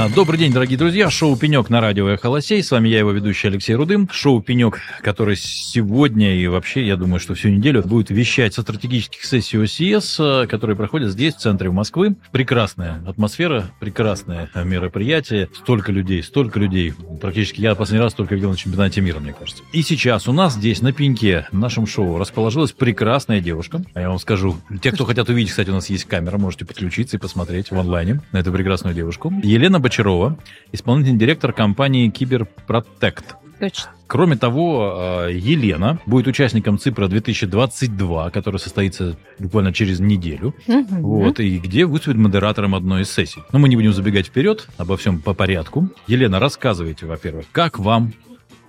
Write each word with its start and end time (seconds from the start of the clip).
А, 0.00 0.08
Добрый 0.08 0.38
день, 0.38 0.52
дорогие 0.52 0.78
друзья. 0.78 1.10
Шоу 1.10 1.36
«Пенек» 1.36 1.70
на 1.70 1.80
радио 1.80 2.08
«Эхолосей». 2.08 2.62
С 2.62 2.70
вами 2.70 2.88
я, 2.88 3.00
его 3.00 3.10
ведущий 3.10 3.48
Алексей 3.48 3.74
Рудым. 3.74 4.08
Шоу 4.12 4.40
«Пенек», 4.40 4.78
который 5.02 5.34
сегодня 5.34 6.36
и 6.36 6.46
вообще, 6.46 6.86
я 6.86 6.94
думаю, 6.94 7.18
что 7.18 7.34
всю 7.34 7.48
неделю 7.48 7.82
будет 7.82 8.10
вещать 8.10 8.54
со 8.54 8.62
стратегических 8.62 9.24
сессий 9.24 9.60
ОСИС, 9.60 10.18
а, 10.20 10.46
которые 10.46 10.76
проходят 10.76 11.10
здесь, 11.10 11.34
в 11.34 11.38
центре 11.38 11.72
Москвы. 11.72 12.14
Прекрасная 12.30 13.02
атмосфера, 13.08 13.72
прекрасное 13.80 14.48
мероприятие. 14.54 15.48
Столько 15.52 15.90
людей, 15.90 16.22
столько 16.22 16.60
людей. 16.60 16.94
Практически 17.20 17.60
я 17.60 17.74
последний 17.74 18.04
раз 18.04 18.14
только 18.14 18.36
видел 18.36 18.50
на 18.50 18.56
чемпионате 18.56 19.00
мира, 19.00 19.18
мне 19.18 19.32
кажется. 19.32 19.64
И 19.72 19.82
сейчас 19.82 20.28
у 20.28 20.32
нас 20.32 20.54
здесь, 20.54 20.80
на 20.80 20.92
пеньке, 20.92 21.48
в 21.50 21.58
нашем 21.58 21.88
шоу, 21.88 22.18
расположилась 22.18 22.70
прекрасная 22.70 23.40
девушка. 23.40 23.82
А 23.94 24.00
я 24.00 24.10
вам 24.10 24.20
скажу, 24.20 24.58
те, 24.80 24.92
кто 24.92 25.04
хотят 25.04 25.28
увидеть, 25.28 25.50
кстати, 25.50 25.70
у 25.70 25.74
нас 25.74 25.90
есть 25.90 26.04
камера, 26.04 26.38
можете 26.38 26.64
подключиться 26.64 27.16
и 27.16 27.18
посмотреть 27.18 27.72
в 27.72 27.76
онлайне 27.76 28.20
на 28.30 28.38
эту 28.38 28.52
прекрасную 28.52 28.94
девушку. 28.94 29.34
Елена 29.42 29.80
Бочарова, 29.88 30.36
исполнительный 30.70 31.18
директор 31.18 31.50
компании 31.54 32.10
Киберпротект. 32.10 33.36
Точно. 33.58 33.90
Кроме 34.06 34.36
того, 34.36 35.26
э, 35.28 35.32
Елена 35.32 35.98
будет 36.04 36.26
участником 36.26 36.78
ЦИПРа 36.78 37.08
2022, 37.08 38.28
который 38.28 38.60
состоится 38.60 39.16
буквально 39.38 39.72
через 39.72 39.98
неделю. 39.98 40.54
Мгм. 40.66 41.00
Вот, 41.00 41.40
и 41.40 41.58
где 41.58 41.86
выступит 41.86 42.18
модератором 42.18 42.74
одной 42.74 43.02
из 43.02 43.10
сессий. 43.10 43.40
Но 43.50 43.58
мы 43.58 43.70
не 43.70 43.76
будем 43.76 43.94
забегать 43.94 44.26
вперед, 44.26 44.68
обо 44.76 44.98
всем 44.98 45.22
по 45.22 45.32
порядку. 45.32 45.88
Елена, 46.06 46.38
рассказывайте, 46.38 47.06
во-первых, 47.06 47.46
как 47.50 47.78
вам 47.78 48.12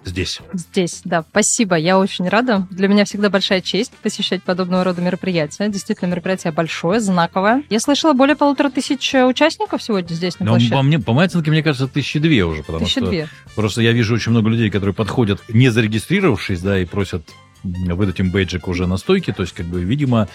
здесь? 0.05 0.39
Здесь, 0.53 1.01
да, 1.05 1.23
спасибо. 1.29 1.75
Я 1.75 1.97
очень 1.99 2.27
рада. 2.27 2.67
Для 2.71 2.87
меня 2.87 3.05
всегда 3.05 3.29
большая 3.29 3.61
честь 3.61 3.91
посещать 4.01 4.43
подобного 4.43 4.83
рода 4.83 5.01
мероприятия. 5.01 5.67
Действительно, 5.69 6.09
мероприятие 6.09 6.51
большое, 6.53 6.99
знаковое. 6.99 7.63
Я 7.69 7.79
слышала, 7.79 8.13
более 8.13 8.35
полутора 8.35 8.69
тысяч 8.69 9.13
участников 9.13 9.83
сегодня 9.83 10.13
здесь 10.13 10.39
на 10.39 10.45
площадке. 10.45 10.75
по, 10.75 10.81
мне, 10.81 10.99
по 10.99 11.13
моей 11.13 11.27
оценке, 11.27 11.51
мне 11.51 11.63
кажется, 11.63 11.87
тысячи 11.87 12.19
две 12.19 12.43
уже, 12.45 12.63
потому 12.63 12.85
Тысяча 12.85 13.01
что 13.01 13.09
две. 13.09 13.27
просто 13.55 13.81
я 13.81 13.91
вижу 13.91 14.15
очень 14.15 14.31
много 14.31 14.49
людей, 14.49 14.69
которые 14.69 14.93
подходят, 14.93 15.41
не 15.49 15.69
зарегистрировавшись, 15.69 16.61
да, 16.61 16.79
и 16.79 16.85
просят 16.85 17.23
выдать 17.63 18.19
им 18.19 18.31
бейджик 18.31 18.67
уже 18.67 18.87
на 18.87 18.97
стойке, 18.97 19.33
то 19.33 19.43
есть, 19.43 19.53
как 19.53 19.65
бы, 19.65 19.81
видимо, 19.83 20.27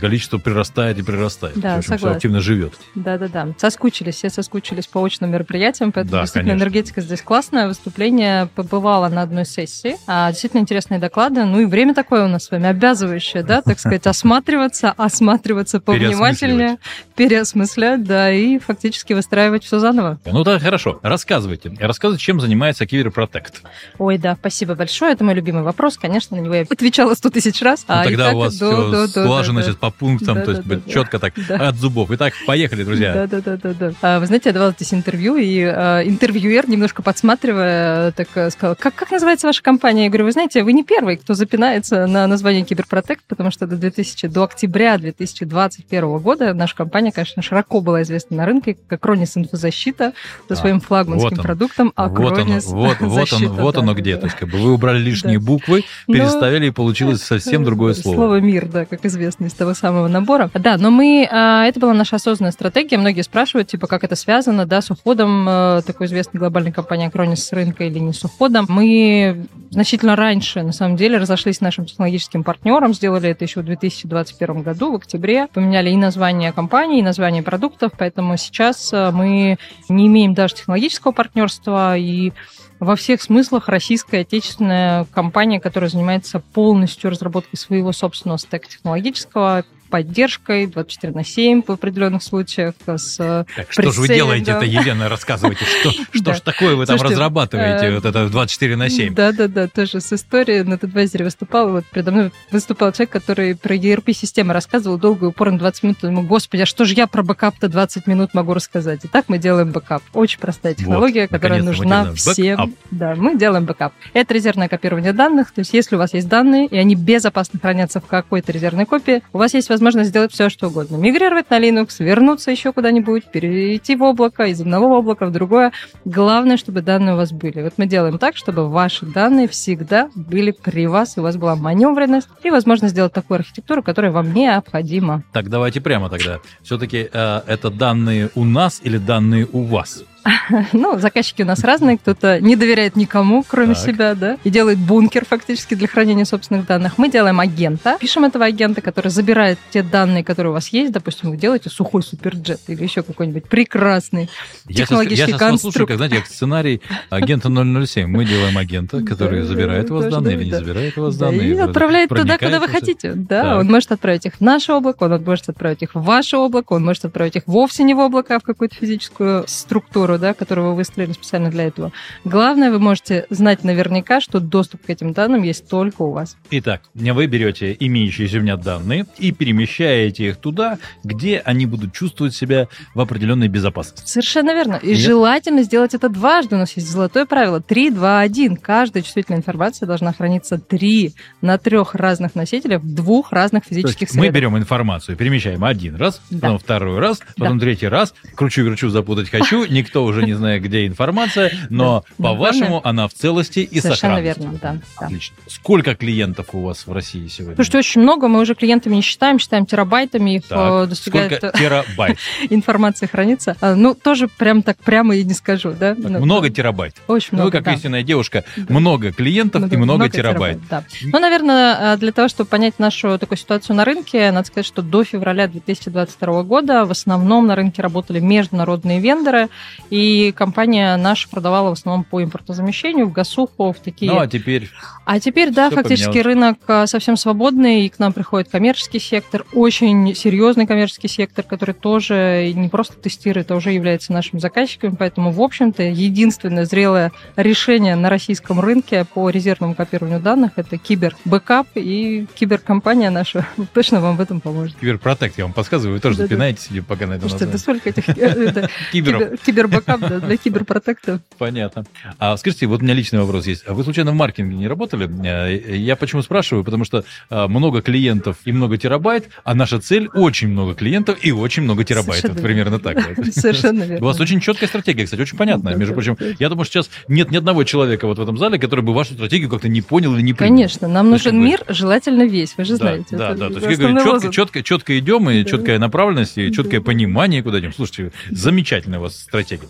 количество 0.00 0.38
прирастает 0.38 0.98
и 0.98 1.02
прирастает. 1.02 1.58
Да, 1.58 1.76
В 1.76 1.78
общем, 1.78 1.88
согласна. 1.90 2.16
активно 2.16 2.40
живет. 2.40 2.74
Да-да-да. 2.94 3.48
Соскучились, 3.58 4.14
все 4.16 4.30
соскучились 4.30 4.86
по 4.86 5.04
очным 5.04 5.30
мероприятиям, 5.30 5.92
поэтому 5.92 6.12
Да, 6.12 6.20
действительно 6.22 6.52
конечно. 6.52 6.64
энергетика 6.64 7.00
здесь 7.00 7.22
классная. 7.22 7.68
Выступление 7.68 8.48
побывало 8.54 9.08
на 9.08 9.22
одной 9.22 9.44
сессии. 9.44 9.96
А, 10.06 10.30
действительно 10.30 10.60
интересные 10.60 10.98
доклады. 11.00 11.44
Ну 11.44 11.60
и 11.60 11.64
время 11.66 11.94
такое 11.94 12.24
у 12.24 12.28
нас 12.28 12.44
с 12.44 12.50
вами 12.50 12.66
обязывающее, 12.68 13.42
да, 13.42 13.62
так 13.62 13.78
сказать, 13.78 14.06
осматриваться, 14.06 14.92
осматриваться 14.92 15.80
повнимательнее, 15.80 16.78
переосмыслять, 17.16 18.04
да, 18.04 18.30
и 18.32 18.58
фактически 18.58 19.12
выстраивать 19.12 19.64
все 19.64 19.78
заново. 19.78 20.18
Ну 20.24 20.44
да, 20.44 20.58
хорошо. 20.58 20.98
Рассказывайте. 21.02 21.72
Рассказывайте, 21.80 22.24
чем 22.24 22.40
занимается 22.40 22.86
Киберпротект. 22.86 23.62
Ой, 23.98 24.18
да, 24.18 24.36
спасибо 24.36 24.74
большое. 24.74 25.12
Это 25.12 25.24
мой 25.24 25.34
любимый 25.34 25.62
вопрос. 25.62 25.96
Конечно, 25.98 26.36
него 26.46 26.54
я 26.56 26.62
отвечала 26.62 27.14
сто 27.14 27.30
тысяч 27.30 27.60
раз. 27.62 27.84
Ну, 27.88 27.94
А, 27.94 28.04
тогда 28.04 28.32
у 28.32 28.38
вас 28.38 28.56
да, 28.56 28.66
все 28.70 28.90
да, 28.90 29.06
да, 29.06 29.26
слажено 29.26 29.60
да, 29.60 29.66
сейчас 29.66 29.76
по 29.76 29.90
пунктам, 29.90 30.36
Да, 30.36 30.44
то 30.44 30.50
есть 30.52 30.62
да, 30.64 30.80
четко 30.90 31.18
так 31.18 31.34
Да. 31.48 31.68
от 31.68 31.76
зубов. 31.76 32.10
Итак, 32.12 32.34
поехали, 32.46 32.82
друзья. 32.84 33.12
Да, 33.12 33.26
да, 33.26 33.40
да, 33.40 33.56
да, 33.56 33.72
да. 33.74 33.92
А, 34.02 34.18
Вы 34.20 34.26
знаете, 34.26 34.48
я 34.48 34.52
давала 34.52 34.72
здесь 34.72 34.92
интервью, 34.94 35.36
и 35.36 35.58
э, 35.60 36.02
интервьюер, 36.08 36.68
немножко 36.68 37.02
подсматривая, 37.02 38.12
так 38.12 38.28
э, 38.34 38.50
сказал, 38.50 38.76
как, 38.76 38.94
как 38.94 39.10
называется 39.10 39.46
ваша 39.46 39.62
компания? 39.62 40.04
Я 40.04 40.08
говорю, 40.08 40.24
вы 40.26 40.32
знаете, 40.32 40.62
вы 40.64 40.72
не 40.72 40.84
первый, 40.84 41.16
кто 41.16 41.34
запинается 41.34 42.06
на 42.06 42.26
название 42.26 42.64
Киберпротект, 42.64 43.24
потому 43.28 43.50
что 43.50 43.66
до, 43.66 43.76
2000, 43.76 44.28
до 44.28 44.44
октября 44.44 44.96
2021 44.98 46.18
года 46.18 46.54
наша 46.54 46.74
компания, 46.76 47.12
конечно, 47.12 47.42
широко 47.42 47.80
была 47.80 48.02
известна 48.02 48.36
на 48.38 48.46
рынке 48.46 48.74
как 48.88 49.00
Акронис 49.00 49.36
Инфозащита 49.36 50.12
со 50.48 50.54
А, 50.54 50.56
своим 50.56 50.80
флагманским 50.80 51.30
вот 51.30 51.38
он. 51.38 51.44
продуктом 51.44 51.92
Вот 51.96 52.06
оно, 52.06 52.28
Акронис 52.28 52.64
вот, 52.66 53.00
вот, 53.00 53.32
он, 53.32 53.48
вот 53.48 53.74
да, 53.74 53.80
оно 53.80 53.94
да, 53.94 54.00
где. 54.00 54.14
да. 54.14 54.20
То 54.22 54.26
есть, 54.26 54.38
как 54.38 54.48
бы 54.48 54.58
вы 54.58 54.72
убрали 54.72 54.98
лишние 54.98 55.38
Да. 55.38 55.44
буквы, 55.44 55.84
Но- 56.06 56.14
переставили, 56.40 56.66
и 56.66 56.70
получилось 56.70 57.22
совсем 57.22 57.64
другое 57.64 57.94
слово. 57.94 58.16
Слово 58.16 58.40
мир, 58.40 58.66
да, 58.66 58.84
как 58.84 59.04
известно 59.04 59.46
из 59.46 59.54
того 59.54 59.74
самого 59.74 60.08
набора. 60.08 60.50
Да, 60.54 60.76
но 60.76 60.90
мы, 60.90 61.28
а, 61.30 61.64
это 61.66 61.80
была 61.80 61.94
наша 61.94 62.16
осознанная 62.16 62.52
стратегия. 62.52 62.98
Многие 62.98 63.22
спрашивают, 63.22 63.68
типа, 63.68 63.86
как 63.86 64.04
это 64.04 64.16
связано, 64.16 64.66
да, 64.66 64.80
с 64.80 64.90
уходом 64.90 65.46
э, 65.48 65.82
такой 65.86 66.06
известной 66.06 66.38
глобальной 66.38 66.72
компании 66.72 67.08
Акронис 67.08 67.44
с 67.44 67.52
рынка 67.52 67.84
или 67.84 67.98
не 67.98 68.12
с 68.12 68.24
уходом. 68.24 68.66
Мы 68.68 69.46
значительно 69.70 70.16
раньше, 70.16 70.62
на 70.62 70.72
самом 70.72 70.96
деле, 70.96 71.18
разошлись 71.18 71.56
с 71.56 71.60
нашим 71.60 71.86
технологическим 71.86 72.44
партнером, 72.44 72.94
сделали 72.94 73.30
это 73.30 73.44
еще 73.44 73.60
в 73.60 73.64
2021 73.64 74.62
году, 74.62 74.92
в 74.92 74.96
октябре, 74.96 75.48
поменяли 75.52 75.90
и 75.90 75.96
название 75.96 76.52
компании, 76.52 77.00
и 77.00 77.02
название 77.02 77.42
продуктов, 77.42 77.92
поэтому 77.98 78.36
сейчас 78.36 78.92
э, 78.92 79.10
мы 79.10 79.58
не 79.88 80.06
имеем 80.06 80.34
даже 80.34 80.54
технологического 80.54 81.12
партнерства, 81.12 81.96
и 81.96 82.32
во 82.80 82.96
всех 82.96 83.22
смыслах 83.22 83.68
российская 83.68 84.20
отечественная 84.20 85.04
компания, 85.12 85.60
которая 85.60 85.90
занимается 85.90 86.40
полностью 86.40 87.10
разработкой 87.10 87.58
своего 87.58 87.92
собственного 87.92 88.38
стека 88.38 88.68
технологического, 88.68 89.64
поддержкой 89.88 90.66
24 90.66 91.12
на 91.12 91.24
7 91.24 91.62
в 91.62 91.70
определенных 91.70 92.22
случаях 92.22 92.74
с 92.86 93.16
э, 93.18 93.44
Так, 93.56 93.72
что 93.72 93.90
же 93.90 94.00
вы 94.00 94.08
делаете-то, 94.08 94.60
да. 94.60 94.66
Елена, 94.66 95.08
рассказывайте, 95.08 95.64
что, 95.64 95.90
что 96.12 96.34
ж 96.34 96.40
такое 96.40 96.76
вы 96.76 96.86
там 96.86 97.00
разрабатываете, 97.00 97.86
э, 97.86 97.94
вот 97.94 98.04
это 98.04 98.28
24 98.28 98.76
на 98.76 98.88
7? 98.90 99.14
Да, 99.14 99.32
да, 99.32 99.48
да, 99.48 99.68
тоже 99.68 100.00
с 100.00 100.12
историей 100.12 100.62
на 100.62 100.74
TechAdvisory 100.74 101.24
выступал. 101.24 101.70
Вот 101.70 101.84
передо 101.86 102.10
мной 102.10 102.32
выступал 102.50 102.92
человек, 102.92 103.10
который 103.10 103.54
про 103.54 103.74
ERP-системы 103.74 104.52
рассказывал 104.52 104.98
долго 104.98 105.26
и 105.26 105.28
упорно 105.28 105.58
20 105.58 105.82
минут. 105.82 105.98
Думаю, 106.02 106.26
господи, 106.26 106.62
а 106.62 106.66
что 106.66 106.84
же 106.84 106.94
я 106.94 107.06
про 107.06 107.22
бэкап-то 107.22 107.68
20 107.68 108.06
минут 108.06 108.34
могу 108.34 108.54
рассказать? 108.54 109.00
Итак, 109.04 109.26
мы 109.28 109.38
делаем 109.38 109.72
бэкап. 109.72 110.02
Очень 110.12 110.38
простая 110.40 110.74
технология, 110.74 111.28
которая 111.28 111.62
наконец-то 111.62 111.84
мы 111.84 111.90
нужна 111.90 112.14
всем. 112.14 112.56
бэкап. 112.56 112.70
Да, 112.90 113.14
мы 113.16 113.36
делаем 113.36 113.64
бэкап. 113.64 113.92
Это 114.12 114.34
резервное 114.34 114.68
копирование 114.68 115.12
данных. 115.12 115.52
То 115.52 115.60
есть, 115.60 115.72
если 115.72 115.96
у 115.96 115.98
вас 115.98 116.14
есть 116.14 116.28
данные, 116.28 116.66
и 116.66 116.76
они 116.76 116.94
безопасно 116.94 117.58
хранятся 117.60 118.00
в 118.00 118.06
какой-то 118.06 118.52
резервной 118.52 118.86
копии, 118.86 119.22
у 119.32 119.38
вас 119.38 119.54
есть 119.54 119.68
возможность 119.76 120.08
сделать 120.08 120.32
все, 120.32 120.48
что 120.48 120.68
угодно. 120.68 120.96
Мигрировать 120.96 121.50
на 121.50 121.60
Linux, 121.60 121.96
вернуться 121.98 122.50
еще 122.50 122.72
куда-нибудь, 122.72 123.30
перейти 123.30 123.94
в 123.94 124.02
облако, 124.02 124.44
из 124.44 124.60
одного 124.60 124.96
облака 124.96 125.26
в 125.26 125.32
другое. 125.32 125.72
Главное, 126.06 126.56
чтобы 126.56 126.80
данные 126.80 127.14
у 127.14 127.16
вас 127.18 127.30
были. 127.30 127.62
Вот 127.62 127.74
мы 127.76 127.86
делаем 127.86 128.18
так, 128.18 128.36
чтобы 128.36 128.68
ваши 128.70 129.04
данные 129.04 129.48
всегда 129.48 130.08
были 130.14 130.50
при 130.50 130.86
вас, 130.86 131.16
и 131.16 131.20
у 131.20 131.22
вас 131.22 131.36
была 131.36 131.56
маневренность 131.56 132.28
и 132.42 132.50
возможность 132.50 132.92
сделать 132.92 133.12
такую 133.12 133.36
архитектуру, 133.36 133.82
которая 133.82 134.12
вам 134.12 134.32
необходима. 134.32 135.22
Так, 135.32 135.50
давайте 135.50 135.82
прямо 135.82 136.08
тогда. 136.08 136.40
Все-таки 136.62 137.08
э, 137.12 137.40
это 137.46 137.70
данные 137.70 138.30
у 138.34 138.44
нас 138.44 138.80
или 138.82 138.96
данные 138.96 139.46
у 139.52 139.62
вас? 139.62 140.04
Ну, 140.72 140.98
заказчики 140.98 141.42
у 141.42 141.46
нас 141.46 141.62
разные, 141.64 141.98
кто-то 141.98 142.40
не 142.40 142.56
доверяет 142.56 142.96
никому, 142.96 143.44
кроме 143.46 143.74
Так. 143.74 143.84
себя, 143.84 144.14
да, 144.14 144.38
и 144.44 144.50
делает 144.50 144.78
бункер 144.78 145.24
фактически 145.24 145.74
для 145.74 145.88
хранения 145.88 146.24
собственных 146.24 146.66
данных. 146.66 146.98
Мы 146.98 147.10
делаем 147.10 147.40
агента, 147.40 147.96
пишем 148.00 148.24
этого 148.24 148.44
агента, 148.44 148.80
который 148.80 149.08
забирает 149.08 149.58
те 149.70 149.82
данные, 149.82 150.24
которые 150.24 150.50
у 150.50 150.54
вас 150.54 150.68
есть. 150.68 150.92
Допустим, 150.92 151.30
вы 151.30 151.36
делаете 151.36 151.70
сухой 151.70 152.02
суперджет 152.02 152.60
или 152.68 152.82
еще 152.82 153.02
какой-нибудь 153.02 153.44
прекрасный 153.48 154.22
Я 154.66 154.74
сейчас, 154.74 154.88
технологический 154.88 155.20
я 155.32 155.38
сейчас 155.38 155.60
слушаю, 155.60 155.60
конструкт. 155.62 155.88
как, 155.88 155.96
знаете, 155.96 156.16
как 156.16 156.26
сценарий 156.26 156.80
агента 157.10 157.48
007. 157.86 158.06
Мы 158.08 158.24
делаем 158.24 158.56
агента, 158.58 159.02
который 159.02 159.42
забирает 159.42 159.90
у 159.90 159.94
вас 159.96 160.06
данные 160.06 160.36
да, 160.36 160.42
или 160.42 160.50
не 160.50 160.56
забирает 160.56 160.98
у 160.98 161.02
вас 161.02 161.16
Да, 161.16 161.26
данные. 161.26 161.48
и 161.54 161.58
отправляет 161.58 162.08
туда, 162.08 162.38
куда 162.38 162.60
вы 162.60 162.68
хотите. 162.68 163.12
Да, 163.14 163.58
он 163.58 163.66
может 163.66 163.92
отправить 163.92 164.26
их 164.26 164.34
в 164.34 164.40
наше 164.40 164.72
облако, 164.72 165.04
он 165.04 165.24
может 165.24 165.48
отправить 165.48 165.82
их 165.82 165.94
в 165.94 166.02
ваше 166.02 166.36
облако, 166.36 166.72
он 166.74 166.84
может 166.84 167.04
отправить 167.04 167.36
их 167.36 167.42
вовсе 167.46 167.84
не 167.84 167.94
в 167.94 167.98
облако, 167.98 168.36
а 168.36 168.38
в 168.38 168.42
какую-то 168.42 168.74
физическую 168.76 169.44
структуру, 169.46 170.15
да, 170.18 170.34
которую 170.34 170.68
вы 170.68 170.74
выстроили 170.76 171.12
специально 171.12 171.50
для 171.50 171.64
этого. 171.64 171.92
Главное, 172.24 172.70
вы 172.70 172.78
можете 172.78 173.26
знать 173.30 173.64
наверняка, 173.64 174.20
что 174.20 174.40
доступ 174.40 174.86
к 174.86 174.90
этим 174.90 175.12
данным 175.12 175.42
есть 175.42 175.68
только 175.68 176.02
у 176.02 176.12
вас. 176.12 176.36
Итак, 176.50 176.82
вы 176.94 177.26
берете 177.26 177.76
имеющиеся 177.78 178.38
у 178.38 178.40
меня 178.40 178.56
данные 178.56 179.06
и 179.18 179.32
перемещаете 179.32 180.28
их 180.28 180.36
туда, 180.36 180.78
где 181.04 181.38
они 181.44 181.66
будут 181.66 181.92
чувствовать 181.92 182.34
себя 182.34 182.68
в 182.94 183.00
определенной 183.00 183.48
безопасности. 183.48 184.02
Совершенно 184.08 184.52
верно. 184.54 184.76
И 184.76 184.90
Я- 184.92 184.96
желательно 184.96 185.62
сделать 185.62 185.94
это 185.94 186.08
дважды. 186.08 186.56
У 186.56 186.58
нас 186.58 186.72
есть 186.76 186.88
золотое 186.90 187.26
правило. 187.26 187.60
3, 187.60 187.90
2, 187.90 188.20
1. 188.20 188.56
Каждая 188.56 189.02
чувствительная 189.02 189.38
информация 189.40 189.86
должна 189.86 190.12
храниться 190.12 190.58
три 190.58 191.14
на 191.40 191.58
трех 191.58 191.94
разных 191.94 192.34
носителях 192.34 192.82
в 192.82 192.94
двух 192.94 193.32
разных 193.32 193.64
физических 193.64 194.08
мы 194.10 194.22
средах. 194.22 194.34
берем 194.34 194.56
информацию, 194.58 195.16
перемещаем 195.16 195.64
один 195.64 195.96
раз, 195.96 196.20
Да. 196.30 196.38
потом 196.40 196.58
второй 196.58 196.98
раз, 196.98 197.20
потом 197.36 197.58
третий 197.60 197.88
раз, 197.88 198.14
кручу-верчу, 198.34 198.88
запутать 198.90 199.30
хочу, 199.30 199.64
никто 199.68 200.04
уже 200.06 200.24
не 200.24 200.34
знаю, 200.34 200.60
где 200.60 200.86
информация, 200.86 201.52
но 201.70 202.04
по-вашему 202.18 202.80
она 202.86 203.08
в 203.08 203.14
целости 203.14 203.60
и 203.60 203.80
Совершенно 203.80 204.16
сохранности. 204.16 204.40
верно, 204.40 204.58
да. 204.62 204.76
Отлично. 205.06 205.36
Сколько 205.46 205.94
клиентов 205.94 206.48
у 206.52 206.60
вас 206.62 206.86
в 206.86 206.92
России 206.92 207.26
сегодня? 207.28 207.56
Слушайте, 207.56 207.78
очень 207.78 208.00
много, 208.02 208.28
мы 208.28 208.40
уже 208.40 208.54
клиентами 208.54 208.96
не 208.96 209.02
считаем, 209.02 209.38
считаем 209.38 209.66
терабайтами, 209.66 210.36
их 210.36 210.42
э, 210.50 210.86
достигает 210.88 211.34
Сколько 211.38 211.58
терабайт? 211.58 212.18
информация 212.50 213.08
хранится. 213.08 213.56
А, 213.60 213.74
Ну, 213.74 213.94
тоже 213.94 214.28
прям 214.28 214.62
так 214.62 214.78
прямо 214.78 215.16
и 215.16 215.24
не 215.24 215.34
скажу, 215.34 215.72
да? 215.78 215.94
Много 215.96 216.50
терабайт. 216.50 216.96
Очень 217.08 217.30
много, 217.32 217.46
вы 217.46 217.50
как 217.62 217.74
истинная 217.74 218.02
девушка, 218.02 218.44
много 218.68 219.12
клиентов 219.12 219.70
и 219.72 219.76
много 219.76 220.08
терабайт. 220.08 220.58
Ну, 221.02 221.18
наверное, 221.18 221.96
для 221.96 222.12
того, 222.12 222.28
чтобы 222.28 222.48
понять 222.48 222.78
нашу 222.78 223.18
такую 223.18 223.38
ситуацию 223.38 223.76
на 223.76 223.84
рынке, 223.84 224.30
надо 224.30 224.46
сказать, 224.46 224.66
что 224.66 224.82
до 224.82 225.04
февраля 225.04 225.46
2022 225.48 226.42
года 226.42 226.84
в 226.84 226.90
основном 226.90 227.46
на 227.46 227.56
рынке 227.56 227.82
работали 227.82 228.20
международные 228.20 229.00
вендоры, 229.00 229.48
и 229.90 229.95
компания 230.36 230.96
наша 230.96 231.28
продавала 231.28 231.70
в 231.70 231.72
основном 231.72 232.04
по 232.04 232.22
импортозамещению, 232.22 233.06
в 233.06 233.12
гасуху, 233.12 233.72
в 233.72 233.76
такие... 233.78 234.10
Ну, 234.10 234.18
а 234.18 234.26
теперь 234.26 234.70
А 235.04 235.20
теперь, 235.20 235.52
да, 235.52 235.70
фактически 235.70 236.18
рынок 236.18 236.58
а, 236.66 236.86
совсем 236.86 237.16
свободный, 237.16 237.86
и 237.86 237.88
к 237.88 237.98
нам 237.98 238.12
приходит 238.12 238.48
коммерческий 238.48 238.98
сектор, 238.98 239.44
очень 239.52 240.14
серьезный 240.14 240.66
коммерческий 240.66 241.08
сектор, 241.08 241.44
который 241.44 241.74
тоже 241.74 242.52
не 242.54 242.68
просто 242.68 242.94
тестирует, 242.94 243.50
а 243.50 243.56
уже 243.56 243.70
является 243.70 244.12
нашим 244.12 244.40
заказчиком. 244.40 244.96
Поэтому, 244.96 245.30
в 245.30 245.40
общем-то, 245.40 245.82
единственное 245.82 246.64
зрелое 246.64 247.12
решение 247.36 247.94
на 247.96 248.10
российском 248.10 248.60
рынке 248.60 249.04
по 249.04 249.30
резервному 249.30 249.74
копированию 249.74 250.20
данных– 250.20 250.52
это 250.56 250.78
кибербэкап, 250.78 251.68
и 251.74 252.26
киберкомпания 252.34 253.10
наша 253.10 253.46
точно 253.74 254.00
вам 254.00 254.16
в 254.16 254.20
этом 254.20 254.40
поможет. 254.40 254.76
киберпротект, 254.78 255.38
я 255.38 255.44
вам 255.44 255.52
подсказываю, 255.52 255.94
вы 255.94 256.00
тоже 256.00 256.16
запинаете 256.16 256.62
себе 256.62 256.82
пока 256.82 257.06
на 257.06 257.14
этом 257.14 257.28
что 257.28 257.44
это 257.44 257.58
столько 257.58 257.90
этих 257.90 258.08
э, 258.08 258.12
это, 258.12 258.68
Киберов. 258.92 259.22
кибер- 259.22 259.38
кибербэкап 259.44 259.75
да, 259.84 260.20
для 260.20 260.36
киберпротекта. 260.36 261.20
Понятно. 261.38 261.84
А 262.18 262.36
скажите, 262.36 262.66
вот 262.66 262.80
у 262.80 262.84
меня 262.84 262.94
личный 262.94 263.20
вопрос 263.20 263.46
есть. 263.46 263.64
А 263.66 263.74
вы 263.74 263.84
случайно 263.84 264.12
в 264.12 264.14
маркетинге 264.14 264.56
не 264.56 264.68
работали? 264.68 265.08
Э, 265.24 265.76
Я 265.76 265.96
почему 265.96 266.22
спрашиваю? 266.22 266.64
Потому 266.64 266.84
что 266.84 267.04
э, 267.30 267.46
много 267.46 267.82
клиентов 267.82 268.36
и 268.44 268.52
много 268.52 268.78
терабайт, 268.78 269.28
а 269.44 269.54
наша 269.54 269.80
цель 269.80 270.08
очень 270.14 270.48
много 270.48 270.74
клиентов 270.74 271.18
и 271.22 271.32
очень 271.32 271.62
много 271.62 271.84
терабайт. 271.84 272.20
Совершенно 272.20 272.34
Вот 272.34 272.42
примерно 272.42 272.78
так. 272.78 272.98
Совершенно 273.32 273.82
верно. 273.84 274.04
У 274.04 274.08
вас 274.08 274.20
очень 274.20 274.40
четкая 274.40 274.68
стратегия, 274.68 275.04
кстати, 275.04 275.20
очень 275.20 275.36
понятная. 275.36 275.74
Между 275.76 275.94
прочим, 275.94 276.16
я 276.38 276.48
думаю, 276.48 276.64
что 276.64 276.82
сейчас 276.82 276.90
нет 277.08 277.30
ни 277.30 277.36
одного 277.36 277.64
человека 277.64 278.06
вот 278.06 278.18
в 278.18 278.22
этом 278.22 278.38
зале, 278.38 278.58
который 278.58 278.80
бы 278.84 278.94
вашу 278.94 279.14
стратегию 279.14 279.50
как-то 279.50 279.68
не 279.68 279.82
понял 279.82 280.14
или 280.14 280.22
не 280.22 280.32
принял. 280.32 280.54
Конечно, 280.54 280.88
нам 280.88 281.10
нужен 281.10 281.42
мир, 281.42 281.62
желательно 281.68 282.26
весь, 282.26 282.54
вы 282.56 282.64
же 282.64 282.76
знаете. 282.76 283.16
да, 283.16 283.34
да. 283.34 283.48
То 283.50 283.58
есть, 283.58 283.80
я 283.80 283.88
говорю, 283.88 284.30
четко, 284.30 284.98
идем, 284.98 285.30
и 285.30 285.44
четкая 285.44 285.78
направленность, 285.78 286.38
и 286.38 286.52
четкое 286.52 286.80
понимание, 286.80 287.42
куда 287.42 287.60
идем. 287.60 287.72
Слушайте, 287.72 288.12
замечательная 288.30 288.98
у 288.98 289.02
вас 289.02 289.16
стратегия. 289.18 289.65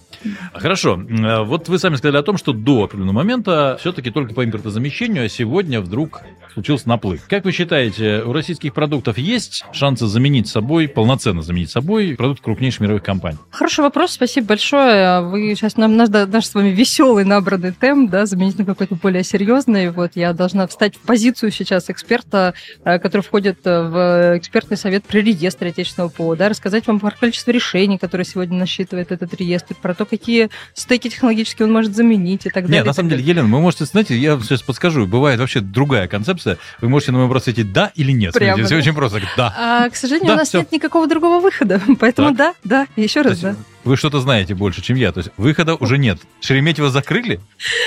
Хорошо. 0.53 1.01
Э, 1.01 1.43
Вот 1.45 1.69
вы 1.69 1.79
сами 1.79 1.97
сказали 1.97 2.17
о 2.17 2.23
том, 2.23 2.37
что 2.37 2.53
до 2.53 2.85
определенного 2.85 3.17
момента 3.17 3.77
все-таки 3.81 4.11
только 4.11 4.35
по 4.35 4.45
импортозамещению, 4.45 5.27
а 5.27 5.29
сегодня 5.29 5.81
вдруг 5.81 6.23
случился 6.53 6.89
наплыв. 6.89 7.27
Как 7.29 7.45
вы 7.45 7.53
считаете, 7.53 8.23
у 8.23 8.33
российских 8.33 8.73
продуктов 8.73 9.19
есть 9.19 9.65
шансы 9.73 10.07
заменить 10.07 10.49
собой, 10.49 10.89
полноценно 10.89 11.43
заменить 11.43 11.71
собой 11.71 12.15
продукт 12.17 12.43
крупнейших 12.43 12.81
мировых 12.81 13.03
компаний? 13.03 13.39
Хороший 13.51 13.81
вопрос, 13.81 14.13
спасибо 14.13 14.49
большое. 14.49 15.21
Вы 15.21 15.55
сейчас 15.55 15.77
нам 15.77 15.97
наш, 15.97 16.09
наш 16.09 16.47
с 16.47 16.55
вами 16.55 16.71
веселый 16.71 17.25
набранный 17.25 17.73
темп, 17.73 18.11
да, 18.11 18.27
заменить 18.27 18.59
на 18.59 18.65
какой-то 18.65 18.95
более 18.95 19.23
серьезный. 19.23 19.91
Вот 19.91 20.13
я 20.15 20.33
должна 20.33 20.67
встать 20.67 20.97
в 20.97 21.01
позицию 21.01 21.51
сейчас 21.51 21.91
эксперта, 21.91 22.55
э, 22.85 22.99
который 22.99 23.23
входит 23.23 23.59
э, 23.65 23.83
в 23.83 24.39
экспертный 24.39 24.77
совет 24.77 25.05
при 25.05 25.21
реестре 25.21 25.71
отечественного 25.71 26.09
ПО, 26.11 26.37
да, 26.37 26.49
рассказать 26.49 26.87
вам 26.87 27.01
про 27.01 27.11
количество 27.11 27.51
решений, 27.51 27.99
которые 27.99 28.25
сегодня 28.25 28.59
насчитывает 28.59 29.13
этот 29.13 29.35
реестр, 29.35 29.75
про 29.87 29.95
то, 29.95 30.05
какие 30.05 30.51
стеки 30.75 31.09
технологические 31.09 31.67
он 31.67 31.73
может 31.73 31.95
заменить 31.95 32.45
и 32.45 32.51
так 32.51 32.65
далее. 32.65 32.79
Нет, 32.79 32.87
на 32.87 32.93
самом 32.93 33.09
так 33.11 33.19
деле, 33.21 33.31
Елена, 33.31 33.47
вы 33.47 33.61
можете, 33.61 33.85
знаете, 33.85 34.17
я 34.19 34.37
сейчас 34.41 34.63
подскажу, 34.63 35.07
бывает 35.07 35.39
вообще 35.39 35.61
другая 35.61 36.09
концепция. 36.09 36.59
Вы 36.81 36.89
можете 36.89 37.13
на 37.13 37.19
мой 37.19 37.27
вопрос 37.29 37.43
ответить 37.43 37.73
да 37.73 37.93
или 37.95 38.11
нет. 38.11 38.33
Прямо, 38.35 38.55
Смотрите, 38.55 38.67
все 38.67 38.75
да? 38.75 38.81
очень 38.81 38.95
просто. 38.97 39.21
Да. 39.37 39.55
А, 39.57 39.89
к 39.89 39.95
сожалению, 39.95 40.27
Да, 40.29 40.35
у 40.35 40.37
нас 40.39 40.49
всё. 40.49 40.59
нет 40.59 40.73
никакого 40.73 41.07
другого 41.07 41.39
выхода, 41.41 41.81
поэтому 42.01 42.35
Так. 42.35 42.37
да, 42.37 42.55
да, 42.65 42.87
еще 43.01 43.21
раз, 43.21 43.35
есть 43.35 43.43
да. 43.43 43.55
Вы 43.87 43.97
что-то 43.97 44.21
знаете 44.21 44.55
больше, 44.55 44.83
чем 44.83 44.97
я. 44.97 45.13
То 45.13 45.21
есть 45.21 45.31
выхода 45.37 45.75
уже 45.77 45.97
нет. 45.97 46.19
Шереметьево 46.41 46.91
закрыли. 46.91 47.37
То 47.37 47.41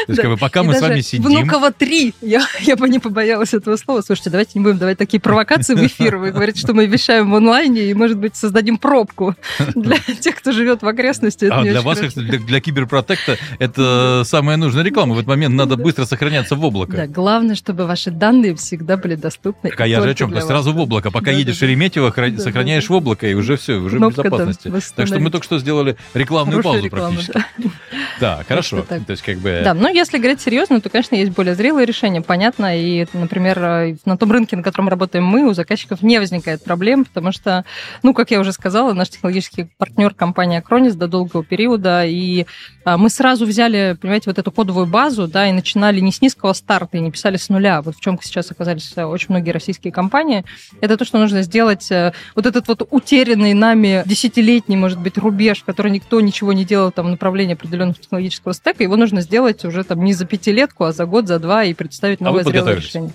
есть 0.08 0.16
Да. 0.18 0.22
как 0.24 0.32
бы, 0.32 0.38
пока 0.38 0.62
И 0.62 0.64
мы 0.64 0.74
с 0.76 0.82
вами 0.82 1.02
сидим... 1.02 1.26
Внуково 1.26 1.72
3. 1.72 2.16
Я, 2.22 2.42
я 2.62 2.76
бы 2.76 2.90
не 2.90 3.00
побоялась 3.00 3.54
этого 3.54 3.76
слова. 3.76 4.02
Слушайте, 4.02 4.30
давайте 4.32 4.52
не 4.56 4.64
будем 4.64 4.78
давать 4.78 4.98
такие 4.98 5.20
провокации 5.20 5.76
в 5.76 5.86
эфир. 5.86 6.16
Вы 6.18 6.32
говорите, 6.32 6.60
что 6.60 6.74
мы 6.74 6.86
вещаем 6.86 7.30
в 7.30 7.36
онлайне 7.36 7.84
и, 7.84 7.94
может 7.94 8.18
быть, 8.18 8.36
создадим 8.36 8.78
пробку 8.78 9.36
для 9.76 9.98
тех, 9.98 10.36
кто 10.36 10.52
живет 10.54 10.82
в 10.82 10.88
окрестности. 10.88 11.46
Это 11.46 11.60
А 11.60 11.64
для 11.64 11.82
вас, 11.82 12.00
хорошо. 12.00 12.22
для, 12.22 12.40
для 12.40 12.62
киберпротекта, 12.62 13.38
это 13.60 14.24
самая 14.26 14.58
нужная 14.58 14.84
реклама. 14.84 15.14
В 15.16 15.18
этот 15.18 15.28
момент 15.28 15.54
надо 15.56 15.76
быстро 15.76 16.06
сохраняться 16.06 16.56
в 16.56 16.64
облако. 16.64 16.94
Да, 16.96 17.08
главное, 17.08 17.56
чтобы 17.56 17.86
ваши 17.86 18.10
данные 18.10 18.56
всегда 18.56 18.96
были 18.98 19.16
доступны. 19.16 19.70
Так, 19.70 19.82
а 19.82 19.86
я 19.88 19.98
же 19.98 20.02
о 20.02 20.06
только 20.06 20.18
чем? 20.18 20.28
То 20.30 20.32
для 20.32 20.40
есть 20.40 20.50
вас. 20.50 20.64
сразу 20.64 20.74
в 20.74 20.80
облако. 20.80 21.12
Пока 21.12 21.32
Да, 21.32 21.38
едешь 21.38 21.56
да. 21.56 21.60
Шереметьево, 21.60 22.10
хра- 22.10 22.38
сохраняешь 22.40 22.88
в 22.90 22.94
облако, 22.94 23.28
и 23.28 23.34
уже 23.34 23.58
все, 23.58 23.76
уже 23.76 24.00
в 24.00 24.10
безопасности. 24.10 24.72
Так 24.96 25.08
что 25.08 25.20
мы 25.20 25.30
только 25.30 25.44
что 25.44 25.60
сделали 25.60 25.89
рекламную 26.14 26.62
Хорошая 26.62 26.82
паузу 26.82 26.86
реклама, 26.86 27.16
практически. 27.16 27.46
да. 27.62 27.70
Да, 28.20 28.44
хорошо. 28.48 28.82
То 28.84 29.02
есть 29.08 29.22
как 29.22 29.38
бы... 29.38 29.62
Да, 29.64 29.74
ну 29.74 29.88
если 29.88 30.18
говорить 30.18 30.42
серьезно, 30.42 30.82
то, 30.82 30.90
конечно, 30.90 31.16
есть 31.16 31.32
более 31.32 31.56
зрелые 31.56 31.86
решения, 31.86 32.22
понятно. 32.22 32.78
И, 32.78 33.06
например, 33.14 33.60
э, 33.64 33.96
на 34.06 34.18
том 34.18 34.32
рынке, 34.32 34.58
на 34.58 34.64
котором 34.64 34.90
работаем 34.90 35.24
мы, 35.24 35.46
у 35.46 35.54
заказчиков 35.54 36.02
не 36.02 36.20
возникает 36.20 36.64
проблем, 36.64 37.06
потому 37.06 37.32
что, 37.32 37.64
ну, 38.04 38.14
как 38.14 38.32
я 38.32 38.40
уже 38.40 38.52
сказала, 38.52 38.94
наш 38.94 39.10
технологический 39.10 39.70
партнер 39.78 40.14
компания 40.14 40.62
Acronis 40.62 40.94
до 40.94 41.08
долгого 41.08 41.44
периода, 41.44 42.04
и 42.06 42.46
а, 42.90 42.98
мы 42.98 43.10
сразу 43.10 43.46
взяли, 43.46 43.98
понимаете, 44.02 44.30
вот 44.30 44.40
эту 44.40 44.52
кодовую 44.52 44.88
базу, 44.88 45.28
да, 45.28 45.48
и 45.48 45.52
начинали 45.52 46.00
не 46.00 46.12
с 46.12 46.22
низкого 46.22 46.54
старта, 46.54 46.98
и 46.98 47.02
не 47.02 47.12
писали 47.12 47.38
с 47.38 47.50
нуля. 47.50 47.82
Вот 47.82 47.96
в 47.96 48.02
чем 48.02 48.20
сейчас 48.22 48.52
оказались 48.52 48.92
э, 48.96 49.04
очень 49.04 49.28
многие 49.30 49.52
российские 49.52 49.94
компании. 49.94 50.44
Это 50.82 50.98
то, 50.98 51.06
что 51.06 51.20
нужно 51.20 51.44
сделать, 51.44 51.92
э, 51.92 52.14
вот 52.36 52.46
этот 52.46 52.68
вот 52.68 52.88
утерянный 52.90 53.54
нами 53.54 54.04
десятилетний, 54.06 54.76
может 54.76 55.00
быть, 55.00 55.18
рубеж, 55.18 55.64
в 55.70 55.72
который 55.72 55.92
никто 55.92 56.20
ничего 56.20 56.52
не 56.52 56.66
делал 56.66 56.92
там 56.92 57.06
в 57.06 57.10
направлении 57.10 57.54
определенного 57.54 57.94
технологического 57.94 58.54
стека, 58.54 58.82
его 58.82 58.96
нужно 58.96 59.22
сделать 59.22 59.64
уже 59.66 59.84
там 59.84 60.04
не 60.04 60.14
за 60.14 60.26
пятилетку, 60.26 60.86
а 60.86 60.92
за 60.92 61.06
год, 61.06 61.28
за 61.28 61.38
два 61.38 61.64
и 61.64 61.76
представить 61.76 62.22
А 62.22 62.24
новое 62.24 62.44
вы 62.44 62.50
зрелое 62.50 62.76
решение. 62.76 63.12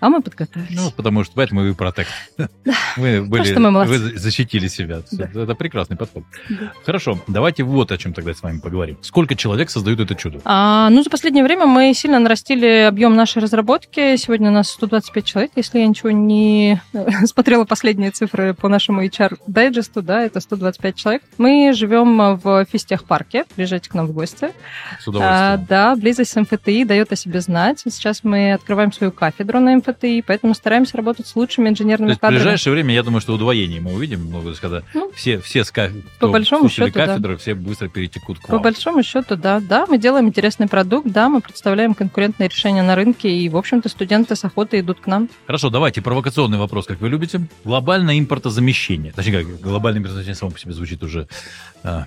А 0.00 0.08
мы 0.08 0.22
подготовились. 0.22 0.76
Ну, 0.76 0.90
потому 0.90 1.24
что 1.24 1.34
поэтому 1.34 1.62
вы 1.62 1.74
протект. 1.74 2.10
Вы, 2.96 3.22
были, 3.22 3.54
мы 3.56 3.84
вы 3.84 3.98
защитили 4.18 4.66
себя. 4.68 5.00
Да. 5.12 5.28
Это, 5.34 5.54
прекрасный 5.54 5.96
подход. 5.96 6.24
Да. 6.48 6.72
Хорошо, 6.84 7.18
давайте 7.28 7.62
вот 7.62 7.92
о 7.92 7.98
чем 7.98 8.12
тогда 8.12 8.34
с 8.34 8.42
вами 8.42 8.58
поговорим. 8.58 8.98
Сколько 9.02 9.34
человек 9.36 9.70
создают 9.70 10.00
это 10.00 10.14
чудо? 10.14 10.40
А, 10.44 10.88
ну, 10.90 11.02
за 11.02 11.10
последнее 11.10 11.44
время 11.44 11.66
мы 11.66 11.92
сильно 11.94 12.18
нарастили 12.18 12.86
объем 12.88 13.14
нашей 13.14 13.40
разработки. 13.42 14.16
Сегодня 14.16 14.50
у 14.50 14.52
нас 14.52 14.68
125 14.70 15.24
человек, 15.24 15.52
если 15.56 15.78
я 15.80 15.86
ничего 15.86 16.10
не 16.10 16.80
смотрела 17.26 17.64
последние 17.64 18.10
цифры 18.10 18.54
по 18.54 18.68
нашему 18.68 19.04
HR 19.04 19.38
дайджесту, 19.46 20.02
да, 20.02 20.22
это 20.22 20.40
125 20.40 20.96
человек. 20.96 21.22
Мы 21.38 21.72
живем 21.74 22.36
в 22.36 22.64
физтехпарке, 22.64 23.44
приезжайте 23.54 23.90
к 23.90 23.94
нам 23.94 24.06
в 24.06 24.12
гости. 24.12 24.48
С 25.00 25.06
А, 25.06 25.10
удовольствием. 25.10 25.66
да, 25.68 25.96
близость 25.96 26.30
с 26.32 26.40
МФТИ 26.40 26.84
дает 26.84 27.12
о 27.12 27.16
себе 27.16 27.40
знать. 27.40 27.80
Сейчас 27.84 28.24
мы 28.24 28.52
открываем 28.52 28.92
свою 28.92 29.12
кафедру 29.12 29.60
на 29.60 29.76
МФТИ, 29.76 29.87
поэтому 29.92 30.54
стараемся 30.54 30.96
работать 30.96 31.26
с 31.26 31.36
лучшими 31.36 31.66
То 31.66 31.70
инженерными 31.72 32.10
есть 32.10 32.18
в 32.18 32.20
кадрами. 32.20 32.40
ближайшее 32.40 32.72
время, 32.72 32.94
я 32.94 33.02
думаю, 33.02 33.20
что 33.20 33.34
удвоение 33.34 33.80
мы 33.80 33.92
увидим. 33.94 34.30
Ну, 34.30 34.42
то 34.42 34.48
есть, 34.50 34.60
когда 34.60 34.82
Ну, 34.94 35.10
все, 35.14 35.38
все 35.40 35.64
с 35.64 35.70
каф- 35.70 35.92
по 36.20 36.28
большому 36.28 36.68
счету, 36.68 36.92
да. 36.92 37.06
кафедры, 37.06 37.36
все 37.36 37.54
быстро 37.54 37.88
перетекут 37.88 38.38
к 38.38 38.46
По 38.46 38.54
вам. 38.54 38.62
большому 38.62 39.02
счету, 39.02 39.36
да. 39.36 39.60
Да, 39.60 39.86
мы 39.86 39.98
делаем 39.98 40.26
интересный 40.28 40.68
продукт, 40.68 41.08
да, 41.08 41.28
мы 41.28 41.40
представляем 41.40 41.94
конкурентные 41.94 42.48
решения 42.48 42.82
на 42.82 42.94
рынке, 42.94 43.28
и, 43.30 43.48
в 43.48 43.56
общем-то, 43.56 43.88
студенты 43.88 44.36
с 44.36 44.44
охотой 44.44 44.80
идут 44.80 45.00
к 45.00 45.06
нам. 45.06 45.28
Хорошо, 45.46 45.70
давайте 45.70 46.02
провокационный 46.02 46.58
вопрос, 46.58 46.86
как 46.86 47.00
вы 47.00 47.08
любите. 47.08 47.40
Глобальное 47.64 48.18
импортозамещение. 48.18 49.12
Точнее, 49.12 49.44
как 49.44 49.60
глобальное 49.60 49.98
импортозамещение 50.00 50.34
само 50.36 50.50
по 50.52 50.58
себе 50.58 50.72
звучит 50.72 51.02
уже 51.02 51.28
а, 51.82 52.04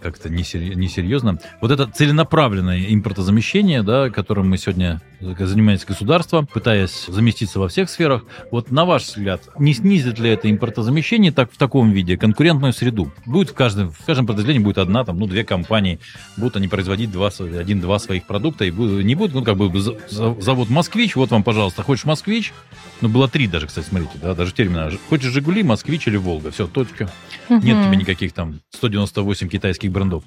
как-то 0.00 0.28
несер- 0.28 0.74
несерьезно. 0.74 1.38
Вот 1.60 1.70
это 1.70 1.86
целенаправленное 1.86 2.86
импортозамещение, 2.92 3.82
да, 3.82 4.10
которым 4.10 4.48
мы 4.50 4.58
сегодня 4.58 5.00
занимается 5.20 5.86
государство, 5.86 6.42
пытаясь 6.42 7.06
заместиться 7.08 7.58
во 7.58 7.68
всех 7.68 7.90
сферах. 7.90 8.24
Вот 8.50 8.70
на 8.70 8.84
ваш 8.84 9.04
взгляд, 9.04 9.42
не 9.58 9.74
снизит 9.74 10.18
ли 10.18 10.30
это 10.30 10.50
импортозамещение 10.50 11.32
так, 11.32 11.50
в 11.52 11.56
таком 11.56 11.90
виде 11.90 12.16
конкурентную 12.16 12.72
среду? 12.72 13.10
Будет 13.26 13.50
в 13.50 13.54
каждом, 13.54 13.90
в 13.90 14.04
каждом 14.04 14.26
подразделении 14.26 14.62
будет 14.62 14.78
одна, 14.78 15.04
там, 15.04 15.18
ну, 15.18 15.26
две 15.26 15.44
компании, 15.44 15.98
будут 16.36 16.56
они 16.56 16.68
производить 16.68 17.10
два, 17.10 17.28
один-два 17.28 17.98
своих 17.98 18.26
продукта, 18.26 18.64
и 18.64 18.70
будут- 18.70 19.04
не 19.04 19.14
будет, 19.14 19.34
ну, 19.34 19.42
как 19.42 19.56
бы 19.56 19.76
за- 19.80 19.96
за- 20.08 20.40
завод 20.40 20.70
«Москвич», 20.70 21.16
вот 21.16 21.30
вам, 21.30 21.42
пожалуйста, 21.42 21.82
хочешь 21.82 22.04
«Москвич», 22.04 22.52
ну, 23.00 23.08
было 23.08 23.28
три 23.28 23.46
даже, 23.48 23.66
кстати, 23.66 23.86
смотрите, 23.88 24.12
да, 24.22 24.34
даже 24.34 24.52
термина. 24.52 24.90
Хочешь 25.08 25.32
«Жигули», 25.32 25.62
«Москвич» 25.62 26.06
или 26.06 26.16
«Волга», 26.16 26.50
все, 26.52 26.66
точка. 26.68 27.10
Нет 27.48 27.76
Мгм. 27.76 27.86
тебе 27.88 27.96
никаких 27.96 28.32
там 28.32 28.60
198 28.70 29.48
китайских 29.48 29.87
российских 29.88 29.92
брендов. 29.92 30.24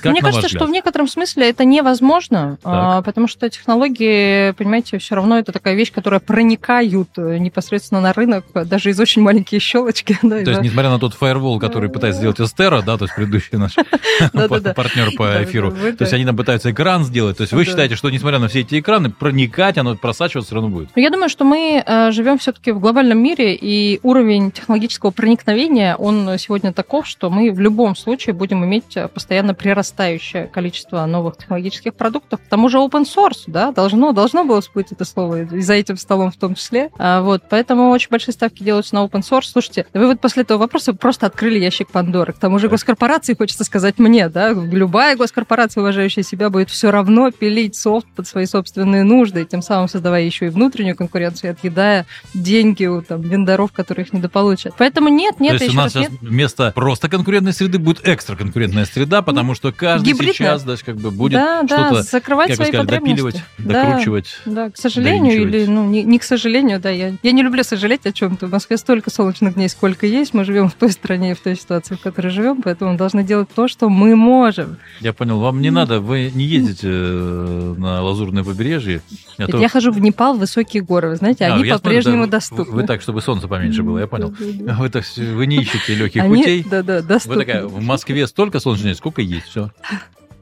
Как 0.00 0.12
Мне 0.12 0.20
кажется, 0.22 0.48
что 0.48 0.66
в 0.66 0.70
некотором 0.70 1.08
смысле 1.08 1.50
это 1.50 1.64
невозможно, 1.64 2.58
а, 2.64 3.02
потому 3.02 3.28
что 3.28 3.48
технологии, 3.50 4.52
понимаете, 4.52 4.98
все 4.98 5.14
равно 5.14 5.38
это 5.38 5.52
такая 5.52 5.74
вещь, 5.74 5.92
которая 5.92 6.20
проникают 6.20 7.10
э, 7.16 7.38
непосредственно 7.38 8.00
на 8.00 8.12
рынок, 8.12 8.44
э, 8.54 8.64
даже 8.64 8.90
из 8.90 9.00
очень 9.00 9.22
маленькие 9.22 9.60
щелочки. 9.60 10.18
Да, 10.26 10.42
То 10.42 10.50
есть, 10.50 10.62
несмотря 10.62 10.90
на 10.90 10.98
тот 10.98 11.14
фаервол, 11.14 11.60
который 11.60 11.88
пытается 11.88 12.20
сделать 12.20 12.40
Эстера, 12.40 12.82
да, 12.82 12.96
то 12.96 13.04
есть 13.04 13.14
предыдущий 13.14 13.58
наш 13.58 13.74
партнер 14.32 15.12
по 15.16 15.44
эфиру, 15.44 15.70
то 15.70 15.96
есть 16.00 16.12
они 16.12 16.24
там 16.24 16.36
пытаются 16.36 16.70
экран 16.70 17.04
сделать. 17.04 17.36
То 17.36 17.42
есть 17.42 17.52
вы 17.52 17.64
считаете, 17.64 17.96
что 17.96 18.10
несмотря 18.10 18.38
на 18.38 18.48
все 18.48 18.60
эти 18.60 18.80
экраны, 18.80 19.10
проникать, 19.10 19.78
оно 19.78 19.94
просачиваться 19.94 20.48
все 20.48 20.54
равно 20.56 20.70
будет? 20.70 20.88
Я 20.96 21.10
думаю, 21.10 21.28
что 21.28 21.44
мы 21.44 21.82
э, 21.84 22.10
живем 22.12 22.38
все-таки 22.38 22.72
в 22.72 22.80
глобальном 22.80 23.18
мире, 23.18 23.54
и 23.54 24.00
уровень 24.02 24.50
технологического 24.50 25.10
проникновения, 25.10 25.96
он 25.96 26.38
сегодня 26.38 26.72
таков, 26.72 27.06
что 27.06 27.30
мы 27.30 27.52
в 27.52 27.60
любом 27.60 27.94
случае 27.94 28.34
будем 28.34 28.64
иметь 28.64 28.75
э, 28.94 29.08
постоянно 29.08 29.54
прирастающее 29.54 30.46
количество 30.46 31.04
новых 31.06 31.36
технологических 31.36 31.94
продуктов. 31.94 32.40
К 32.40 32.48
тому 32.48 32.68
же 32.68 32.78
open 32.78 33.04
source, 33.04 33.44
да, 33.46 33.72
должно, 33.72 34.12
должно 34.12 34.44
было 34.44 34.60
всплыть 34.60 34.92
это 34.92 35.04
слово, 35.04 35.42
и 35.42 35.60
за 35.60 35.74
этим 35.74 35.96
столом 35.96 36.30
в 36.30 36.36
том 36.36 36.54
числе. 36.54 36.90
А, 36.98 37.22
вот, 37.22 37.44
поэтому 37.48 37.90
очень 37.90 38.08
большие 38.10 38.34
ставки 38.34 38.62
делаются 38.62 38.94
на 38.94 39.04
open 39.04 39.22
source. 39.22 39.44
Слушайте, 39.52 39.86
вы 39.94 40.06
вот 40.06 40.20
после 40.20 40.42
этого 40.42 40.58
вопроса 40.58 40.92
просто 40.92 41.26
открыли 41.26 41.58
ящик 41.58 41.88
Пандоры. 41.88 42.32
К 42.32 42.38
тому 42.38 42.58
же 42.58 42.68
госкорпорации, 42.68 43.34
хочется 43.34 43.64
сказать 43.64 43.98
мне, 43.98 44.28
да, 44.28 44.50
любая 44.50 45.16
госкорпорация, 45.16 45.80
уважающая 45.82 46.22
себя, 46.22 46.50
будет 46.50 46.70
все 46.70 46.90
равно 46.90 47.30
пилить 47.30 47.76
софт 47.76 48.06
под 48.14 48.26
свои 48.26 48.46
собственные 48.46 49.04
нужды, 49.04 49.44
тем 49.44 49.62
самым 49.62 49.88
создавая 49.88 50.22
еще 50.22 50.46
и 50.46 50.48
внутреннюю 50.48 50.96
конкуренцию, 50.96 51.52
отъедая 51.52 52.06
деньги 52.34 52.86
у 52.86 53.02
там, 53.02 53.20
вендоров, 53.20 53.72
которые 53.72 54.06
их 54.06 54.12
недополучат. 54.12 54.74
Поэтому 54.78 55.08
нет, 55.08 55.40
нет, 55.40 55.58
То 55.58 55.64
есть 55.64 55.74
у 55.74 55.78
нас 55.78 55.92
сейчас 55.92 56.10
нет. 56.10 56.20
вместо 56.20 56.72
просто 56.72 57.08
конкурентной 57.08 57.52
среды 57.52 57.78
будет 57.78 58.06
экстра 58.06 58.36
конкурентная 58.36 58.65
среда, 58.86 59.22
потому 59.22 59.54
что 59.54 59.72
каждый 59.72 60.08
Гибридная. 60.12 60.34
сейчас 60.34 60.62
даже 60.64 60.84
как 60.84 60.96
бы 60.96 61.10
будет 61.10 61.32
да, 61.38 61.62
да, 61.62 61.86
что-то, 61.88 62.02
закрывать 62.02 62.48
как 62.50 62.58
вы 62.58 62.64
свои 62.66 62.76
сказали, 62.82 63.00
допиливать, 63.00 63.42
Да. 63.58 63.84
докручивать. 63.84 64.38
Да, 64.46 64.70
к 64.70 64.76
сожалению, 64.76 65.42
или, 65.42 65.66
ну, 65.66 65.84
не, 65.88 66.02
не 66.02 66.18
к 66.18 66.22
сожалению, 66.22 66.80
да, 66.80 66.90
я, 66.90 67.14
я 67.22 67.32
не 67.32 67.42
люблю 67.42 67.62
сожалеть 67.64 68.06
о 68.06 68.12
чем-то. 68.12 68.46
В 68.46 68.50
Москве 68.52 68.76
столько 68.76 69.10
солнечных 69.10 69.54
дней, 69.54 69.68
сколько 69.68 70.06
есть. 70.06 70.34
Мы 70.34 70.44
живем 70.44 70.68
в 70.68 70.74
той 70.74 70.90
стране 70.90 71.32
и 71.32 71.34
в 71.34 71.40
той 71.40 71.56
ситуации, 71.56 71.94
в 71.94 72.00
которой 72.00 72.28
живем, 72.28 72.62
поэтому 72.62 72.92
мы 72.92 72.98
должны 72.98 73.22
делать 73.24 73.48
то, 73.54 73.68
что 73.68 73.88
мы 73.88 74.16
можем. 74.16 74.76
Я 75.00 75.12
понял, 75.12 75.38
вам 75.40 75.60
не 75.60 75.70
надо, 75.70 76.00
вы 76.00 76.30
не 76.34 76.44
ездите 76.44 76.88
э, 76.90 77.74
на 77.78 78.02
Лазурное 78.02 78.44
побережье. 78.44 79.02
а 79.38 79.42
Ведь 79.42 79.50
то- 79.50 79.58
Я 79.58 79.68
хожу 79.68 79.90
в 79.92 80.00
Непал, 80.00 80.34
в 80.36 80.40
высокие 80.40 80.82
горы, 80.82 81.10
вы 81.10 81.16
знаете, 81.16 81.44
А, 81.44 81.48
они 81.54 81.64
смотрю, 81.64 81.78
по-прежнему 81.78 82.16
да, 82.16 82.22
вы- 82.22 82.30
доступны. 82.30 82.74
Вы 82.74 82.82
так, 82.84 83.02
чтобы 83.02 83.20
солнце 83.22 83.48
поменьше 83.48 83.82
было, 83.82 83.98
я 83.98 84.06
понял. 84.06 84.34
Вы, 84.38 84.88
так, 84.90 85.04
вы 85.16 85.46
не 85.46 85.56
ищете 85.56 85.94
легких 85.94 86.22
Они, 86.22 86.36
путей. 86.36 86.66
да, 86.68 86.82
да, 86.82 86.96
Вы 86.96 87.02
доступны. 87.02 87.44
такая, 87.44 87.64
в 87.66 87.82
Москве 87.82 88.26
столько 88.26 88.55
солнечных 88.60 88.86
дней, 88.86 88.94
сколько 88.94 89.22
есть, 89.22 89.46
все. 89.46 89.70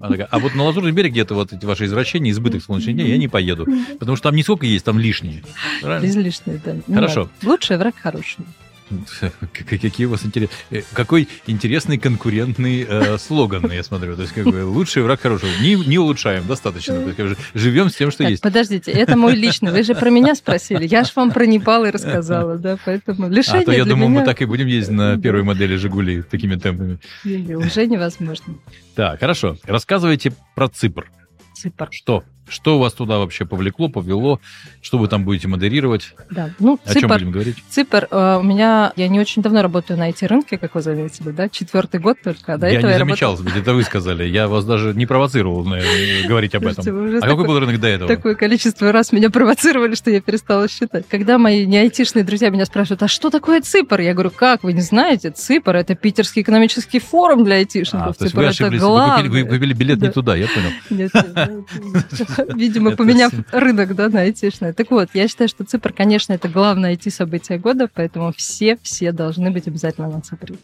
Она 0.00 0.10
такая, 0.10 0.26
а 0.30 0.38
вот 0.38 0.54
на 0.54 0.64
Лазурный 0.64 0.92
берег 0.92 1.12
где-то 1.12 1.34
вот 1.34 1.52
эти 1.52 1.64
ваши 1.64 1.86
извращения, 1.86 2.30
избыток 2.30 2.62
солнечных 2.62 2.94
дней, 2.94 3.08
я 3.08 3.16
не 3.16 3.28
поеду. 3.28 3.66
Потому 3.98 4.16
что 4.16 4.24
там 4.24 4.36
не 4.36 4.42
сколько 4.42 4.66
есть, 4.66 4.84
там 4.84 4.98
лишние. 4.98 5.42
Правильно? 5.80 6.06
Излишне, 6.06 6.60
да. 6.64 6.76
Хорошо. 6.92 7.20
надо. 7.20 7.50
Лучший 7.50 7.78
враг 7.78 7.94
хороший. 8.00 8.44
Какие 9.68 10.06
у 10.06 10.10
вас 10.10 10.24
интересные... 10.24 10.84
Какой 10.92 11.28
интересный 11.46 11.98
конкурентный 11.98 12.86
э, 12.88 13.18
слоган, 13.18 13.70
я 13.70 13.82
смотрю. 13.82 14.16
То 14.16 14.22
есть, 14.22 14.34
как 14.34 14.44
бы, 14.44 14.64
лучший 14.64 15.02
враг 15.02 15.20
хорошего. 15.20 15.50
Не, 15.60 15.74
не 15.74 15.98
улучшаем, 15.98 16.46
достаточно. 16.46 16.94
То 16.94 17.04
есть, 17.06 17.16
как 17.16 17.28
бы, 17.28 17.36
живем 17.54 17.88
с 17.90 17.94
тем, 17.94 18.10
что 18.10 18.24
Так, 18.24 18.30
есть. 18.30 18.42
подождите, 18.42 18.90
это 18.92 19.16
мой 19.16 19.34
личный. 19.34 19.72
Вы 19.72 19.82
же 19.82 19.94
про 19.94 20.10
меня 20.10 20.34
спросили. 20.34 20.86
Я 20.86 21.04
же 21.04 21.12
вам 21.14 21.30
про 21.30 21.46
Непал 21.46 21.84
и 21.84 21.90
рассказала, 21.90 22.56
да, 22.58 22.76
поэтому 22.84 23.28
лишение 23.28 23.62
А 23.62 23.64
то 23.64 23.72
я 23.72 23.84
для 23.84 23.94
думал, 23.94 24.08
меня 24.08 24.20
мы 24.20 24.26
так 24.26 24.42
и 24.42 24.44
будем 24.44 24.66
ездить 24.66 24.94
на 24.94 25.18
первой 25.18 25.42
модели 25.42 25.76
«Жигули» 25.76 26.22
такими 26.22 26.56
темпами. 26.56 26.98
уже 27.24 27.86
невозможно. 27.86 28.54
Так, 28.94 29.20
хорошо. 29.20 29.56
Рассказывайте 29.64 30.32
про 30.54 30.68
Ципр. 30.68 31.10
Ципр. 31.54 31.88
Что? 31.90 32.24
Что 32.48 32.78
вас 32.78 32.92
туда 32.92 33.18
вообще 33.18 33.46
повлекло, 33.46 33.88
повело? 33.88 34.40
Что 34.82 34.98
вы 34.98 35.08
там 35.08 35.24
будете 35.24 35.48
модерировать? 35.48 36.14
Да. 36.30 36.50
Ну, 36.58 36.78
О 36.84 36.92
чем 36.92 37.02
Ципр, 37.02 37.14
будем 37.14 37.30
говорить? 37.30 37.56
Ципр, 37.70 38.06
э, 38.10 38.36
у 38.38 38.42
меня, 38.42 38.92
я 38.96 39.08
не 39.08 39.18
очень 39.18 39.42
давно 39.42 39.62
работаю 39.62 39.98
на 39.98 40.10
IT-рынке, 40.10 40.58
как 40.58 40.74
вы 40.74 40.82
заметили, 40.82 41.30
да, 41.30 41.48
четвертый 41.48 42.00
год 42.00 42.18
только. 42.22 42.54
А 42.54 42.58
до 42.58 42.66
я 42.66 42.78
этого 42.78 42.90
не 42.90 42.92
я 42.92 42.98
замечал, 42.98 43.38
это 43.40 43.72
вы 43.74 43.82
сказали. 43.82 44.24
Я 44.24 44.48
вас 44.48 44.64
даже 44.64 44.94
не 44.94 45.06
провоцировал 45.06 45.64
наверное, 45.64 46.28
говорить 46.28 46.54
об 46.54 46.66
этом. 46.66 47.16
А 47.16 47.26
какой 47.26 47.46
был 47.46 47.58
рынок 47.58 47.80
до 47.80 47.88
этого? 47.88 48.08
Такое 48.08 48.34
количество 48.34 48.92
раз 48.92 49.12
меня 49.12 49.30
провоцировали, 49.30 49.94
что 49.94 50.10
я 50.10 50.20
перестала 50.20 50.68
считать. 50.68 51.06
Когда 51.08 51.38
мои 51.38 51.66
не 51.66 51.78
айтишные 51.78 52.24
друзья 52.24 52.50
меня 52.50 52.66
спрашивают, 52.66 53.02
а 53.02 53.08
что 53.08 53.30
такое 53.30 53.60
ЦИПР? 53.62 54.00
Я 54.00 54.12
говорю, 54.12 54.30
как, 54.30 54.64
вы 54.64 54.72
не 54.72 54.80
знаете? 54.82 55.30
ЦИПР– 55.30 55.76
это 55.76 55.94
Питерский 55.94 56.42
экономический 56.42 57.00
форум 57.00 57.44
для 57.44 57.56
А, 57.56 57.58
айтишников. 57.58 58.16
то 58.16 58.24
есть 58.24 58.34
вы– 58.34 58.46
ошиблись, 58.46 58.80
вы 58.82 59.10
купили, 59.10 59.28
вы 59.28 59.48
купили 59.48 59.72
билет 59.72 60.00
не 60.00 60.08
Да. 60.08 60.12
туда, 60.12 60.36
я 60.36 60.46
понял. 60.48 60.70
Нет, 60.90 61.10
нет, 61.14 62.04
Видимо, 62.54 62.96
поменяв 62.96 63.32
рынок, 63.52 63.94
да, 63.94 64.08
на 64.08 64.20
айтишный. 64.22 64.72
Так 64.72 64.90
вот, 64.90 65.10
я 65.14 65.28
считаю, 65.28 65.48
что 65.48 65.64
ЦИПР, 65.64 65.92
конечно, 65.92 66.32
это 66.32 66.48
главное 66.48 66.94
IT-событие 66.94 67.58
года, 67.58 67.88
поэтому 67.92 68.32
все-все 68.36 69.12
должны 69.12 69.50
быть 69.50 69.66
обязательно 69.66 70.08
на 70.08 70.20
ЦИПРе. 70.20 70.56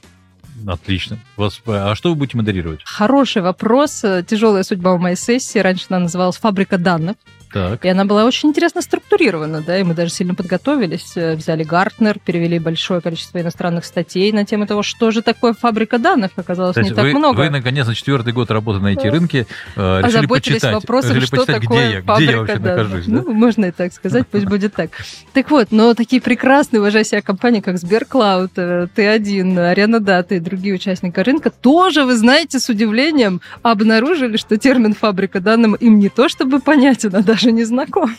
Отлично. 0.67 1.19
Вас- 1.37 1.61
а 1.67 1.95
что 1.95 2.11
вы 2.11 2.17
будете 2.17 2.37
модерировать? 2.37 2.81
Хороший 2.85 3.43
вопрос. 3.43 4.05
Тяжелая 4.27 4.63
судьба 4.63 4.93
у 4.93 4.99
моей 4.99 5.17
сессии. 5.17 5.59
Раньше 5.59 5.87
она 5.89 6.01
называлась 6.01 6.37
«Фабрика 6.37 6.77
данных». 6.77 7.17
Так. 7.53 7.85
И 7.85 7.89
она 7.89 8.05
была 8.05 8.25
очень 8.25 8.51
интересно 8.51 8.81
структурирована, 8.81 9.63
да, 9.63 9.79
и 9.79 9.83
мы 9.83 9.95
даже 9.95 10.11
сильно 10.11 10.35
подготовились, 10.35 11.17
э, 11.17 11.35
взяли 11.35 11.65
Гартнер, 11.65 12.19
перевели 12.19 12.59
большое 12.59 13.01
количество 13.01 13.41
иностранных 13.41 13.85
статей 13.85 14.31
на 14.33 14.45
тему 14.45 14.67
того, 14.67 14.83
что 14.83 15.11
же 15.11 15.23
такое 15.23 15.53
фабрика 15.53 15.99
данных, 15.99 16.31
оказалось 16.37 16.75
То 16.75 16.81
не 16.83 16.89
есть 16.89 16.97
так 16.97 17.05
вы, 17.05 17.19
много. 17.19 17.41
вы, 17.41 17.51
наконец, 17.51 17.87
на 17.87 17.95
четвертый 17.95 18.33
год 18.33 18.51
работы 18.51 18.81
на 18.81 18.89
эти 18.89 19.07
рынке 19.07 19.47
э, 19.77 20.03
решили 20.03 20.27
почитать, 20.27 20.75
вопросом, 20.75 21.11
решили 21.11 21.27
что 21.27 21.37
почитать, 21.39 21.63
такое 21.63 21.79
где 21.87 21.95
я, 21.97 22.03
фабрика 22.03 22.23
где 22.23 22.31
я 22.33 22.39
вообще 22.39 22.59
данных. 22.59 22.77
нахожусь. 22.77 23.07
да? 23.07 23.13
Ну, 23.13 23.33
можно 23.33 23.65
и 23.67 23.71
так 23.73 23.93
сказать, 23.93 24.27
пусть 24.29 24.45
будет 24.47 24.75
так. 24.75 24.91
Так 25.33 25.51
вот, 25.51 25.69
но 25.71 25.95
такие 25.95 26.23
прекрасные, 26.23 26.81
уважая 26.81 27.05
себя 27.05 27.23
компании, 27.23 27.61
как 27.61 27.79
Сберклауд, 27.79 28.53
э, 28.57 28.87
Т1, 28.95 29.59
Арена 29.59 30.01
Дата 30.01 30.37
и 30.37 30.41
другие 30.41 30.75
участники 30.75 31.19
рынка, 31.21 31.51
тоже, 31.51 32.05
вы 32.05 32.17
знаете, 32.17 32.61
с 32.61 32.69
удивлением 32.69 33.41
обнаружили, 33.63 34.37
что 34.37 34.57
термин 34.57 34.95
«фабрика 34.95 35.41
данным» 35.41 35.75
им 35.75 35.99
не 35.99 36.09
то 36.09 36.29
чтобы 36.29 36.61
понятен, 36.61 37.15
а 37.15 37.23
даже 37.23 37.40
не 37.49 37.65
знаком. 37.65 38.15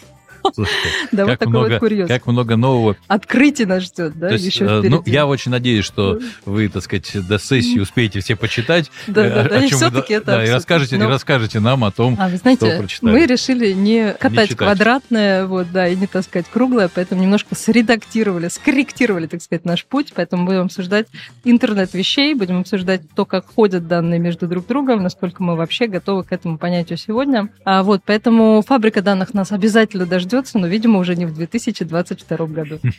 Слушайте, 0.54 0.90
Да, 1.12 1.24
вот 1.24 1.30
как 1.32 1.40
такой 1.40 1.52
много, 1.52 1.70
вот 1.72 1.80
курьез. 1.80 2.08
как 2.08 2.28
много 2.28 2.56
нового. 2.56 2.96
Открытие 3.08 3.68
нас 3.68 3.84
ждет, 3.84 4.18
да, 4.18 4.28
То 4.30 4.34
есть, 4.36 4.46
еще 4.46 4.66
э, 4.66 4.80
впереди. 4.80 4.90
ну, 4.90 5.04
я 5.06 5.26
очень 5.28 5.52
надеюсь, 5.52 5.86
что 5.86 6.20
вы, 6.46 6.68
так 6.70 6.84
сказать, 6.84 7.12
до 7.28 7.40
сессии 7.40 7.80
успеете 7.80 8.20
все 8.22 8.36
почитать. 8.36 8.92
Да, 9.08 9.26
э, 9.26 9.30
да, 9.34 9.50
да, 9.50 9.66
и 9.66 9.70
все-таки 9.70 10.14
это 10.14 10.26
да, 10.28 10.46
и 10.46 10.50
расскажете, 10.50 10.96
и 10.96 11.00
Но- 11.00 11.10
расскажете 11.10 11.60
нам 11.60 11.84
о 11.84 11.92
том, 11.92 12.16
А 12.20 12.28
вы 12.30 12.38
что 12.38 12.78
прочитали. 12.78 13.12
мы 13.12 13.26
решили 13.26 13.72
не 13.74 14.14
катать 14.14 14.56
квадратное, 14.56 15.46
вот, 15.46 15.72
да, 15.72 15.88
и 15.88 15.96
не 15.96 16.08
таскать 16.08 16.46
круглое, 16.52 16.90
поэтому 16.94 17.22
немножко 17.22 17.56
средактировали, 17.56 18.48
скорректировали, 18.48 19.28
так 19.28 19.42
сказать, 19.42 19.66
наш 19.66 19.86
путь, 19.86 20.14
поэтому 20.16 20.46
будем 20.46 20.62
обсуждать 20.62 21.08
интернет 21.44 21.94
вещей, 21.94 22.34
будем 22.34 22.60
обсуждать 22.62 23.02
то, 23.16 23.26
как 23.26 23.46
ходят 23.54 23.88
данные 23.88 24.20
между 24.20 24.48
друг 24.48 24.68
другом, 24.68 25.04
насколько 25.04 25.44
мы 25.44 25.56
вообще 25.56 25.88
готовы 25.88 26.24
к 26.24 26.32
этому 26.32 26.58
понятию 26.58 26.98
сегодня. 26.98 27.50
А 27.66 27.84
вот, 27.84 28.02
поэтому 28.06 28.64
фабрика 28.66 29.02
данных 29.02 29.34
нас 29.34 29.52
обязательно 29.52 30.06
дождется, 30.06 30.31
но, 30.60 30.68
видимо, 30.68 31.00
уже 31.00 31.16
не 31.16 31.26
в 31.26 31.34
2022 31.34 32.46
году. 32.48 32.80